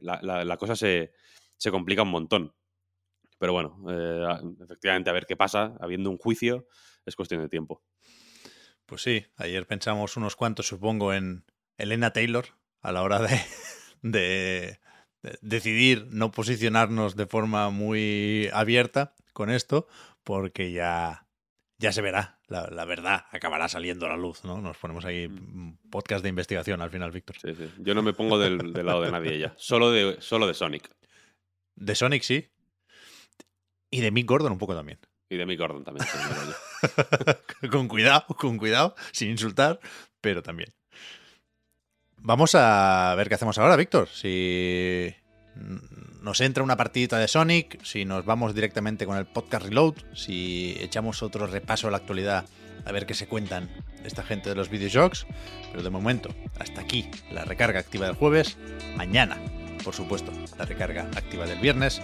la, 0.00 0.44
la, 0.44 0.56
cosa 0.56 0.76
se, 0.76 1.12
se, 1.56 1.70
complica 1.72 2.02
un 2.02 2.10
montón. 2.10 2.54
Pero 3.38 3.52
bueno, 3.52 3.84
eh, 3.90 4.24
efectivamente, 4.62 5.10
a 5.10 5.12
ver 5.12 5.26
qué 5.26 5.36
pasa. 5.36 5.74
Habiendo 5.80 6.08
un 6.08 6.18
juicio, 6.18 6.68
es 7.04 7.16
cuestión 7.16 7.42
de 7.42 7.48
tiempo. 7.48 7.82
Pues 8.86 9.02
sí, 9.02 9.26
ayer 9.36 9.66
pensamos 9.66 10.16
unos 10.16 10.36
cuantos, 10.36 10.68
supongo, 10.68 11.12
en 11.12 11.44
Elena 11.78 12.12
Taylor 12.12 12.46
a 12.80 12.92
la 12.92 13.02
hora 13.02 13.18
de, 13.18 13.40
de 14.02 14.78
decidir 15.40 16.06
no 16.10 16.30
posicionarnos 16.30 17.16
de 17.16 17.26
forma 17.26 17.70
muy 17.70 18.48
abierta 18.52 19.14
con 19.32 19.50
esto, 19.50 19.88
porque 20.22 20.70
ya, 20.70 21.26
ya 21.82 21.92
se 21.92 22.00
verá. 22.00 22.38
La, 22.46 22.68
la, 22.70 22.84
verdad 22.84 23.26
acabará 23.32 23.68
saliendo 23.68 24.06
a 24.06 24.10
la 24.10 24.16
luz, 24.16 24.44
¿no? 24.44 24.60
Nos 24.60 24.78
ponemos 24.78 25.04
ahí 25.04 25.28
podcast 25.90 26.22
de 26.22 26.28
investigación 26.28 26.80
al 26.80 26.90
final, 26.90 27.10
Víctor. 27.10 27.36
Sí, 27.40 27.54
sí. 27.56 27.68
Yo 27.78 27.94
no 27.94 28.02
me 28.02 28.12
pongo 28.12 28.38
del, 28.38 28.72
del, 28.72 28.86
lado 28.86 29.02
de 29.02 29.10
nadie 29.10 29.38
ya. 29.38 29.52
Solo 29.56 29.90
de, 29.90 30.16
solo 30.20 30.46
de 30.46 30.54
Sonic. 30.54 30.88
De 31.74 31.94
Sonic 31.96 32.22
sí. 32.22 32.48
Y 33.90 34.00
de 34.00 34.12
Mick 34.12 34.28
Gordon 34.28 34.52
un 34.52 34.58
poco 34.58 34.76
también. 34.76 35.00
Y 35.28 35.36
de 35.36 35.44
Mick 35.44 35.58
Gordon 35.58 35.82
también. 35.82 36.06
con 37.70 37.88
cuidado, 37.88 38.26
con 38.38 38.58
cuidado, 38.58 38.94
sin 39.10 39.30
insultar, 39.30 39.80
pero 40.20 40.40
también. 40.40 40.72
Vamos 42.18 42.54
a 42.54 43.12
ver 43.16 43.28
qué 43.28 43.34
hacemos 43.34 43.58
ahora, 43.58 43.74
Víctor. 43.74 44.08
Si 44.08 45.12
nos 46.22 46.40
entra 46.40 46.62
una 46.62 46.76
partidita 46.76 47.18
de 47.18 47.28
Sonic, 47.28 47.82
si 47.82 48.04
nos 48.04 48.24
vamos 48.24 48.54
directamente 48.54 49.06
con 49.06 49.16
el 49.16 49.26
podcast 49.26 49.66
Reload, 49.66 49.94
si 50.14 50.76
echamos 50.80 51.22
otro 51.22 51.46
repaso 51.46 51.88
a 51.88 51.90
la 51.90 51.98
actualidad 51.98 52.44
a 52.84 52.92
ver 52.92 53.06
qué 53.06 53.14
se 53.14 53.26
cuentan 53.26 53.68
esta 54.04 54.22
gente 54.22 54.48
de 54.48 54.54
los 54.54 54.68
videojuegos. 54.68 55.26
Pero 55.70 55.82
de 55.82 55.90
momento, 55.90 56.30
hasta 56.58 56.80
aquí 56.80 57.10
la 57.30 57.44
recarga 57.44 57.80
activa 57.80 58.06
del 58.06 58.16
jueves. 58.16 58.56
Mañana, 58.96 59.38
por 59.84 59.94
supuesto, 59.94 60.32
la 60.58 60.64
recarga 60.64 61.08
activa 61.16 61.46
del 61.46 61.60
viernes. 61.60 62.00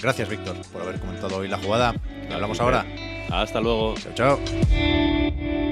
Gracias, 0.00 0.28
Víctor, 0.28 0.56
por 0.72 0.82
haber 0.82 1.00
comentado 1.00 1.36
hoy 1.36 1.48
la 1.48 1.58
jugada. 1.58 1.94
Hablamos 2.30 2.60
ahora. 2.60 2.86
Hasta 3.30 3.60
luego. 3.60 3.94
Chao, 4.14 4.38
chao. 4.38 5.71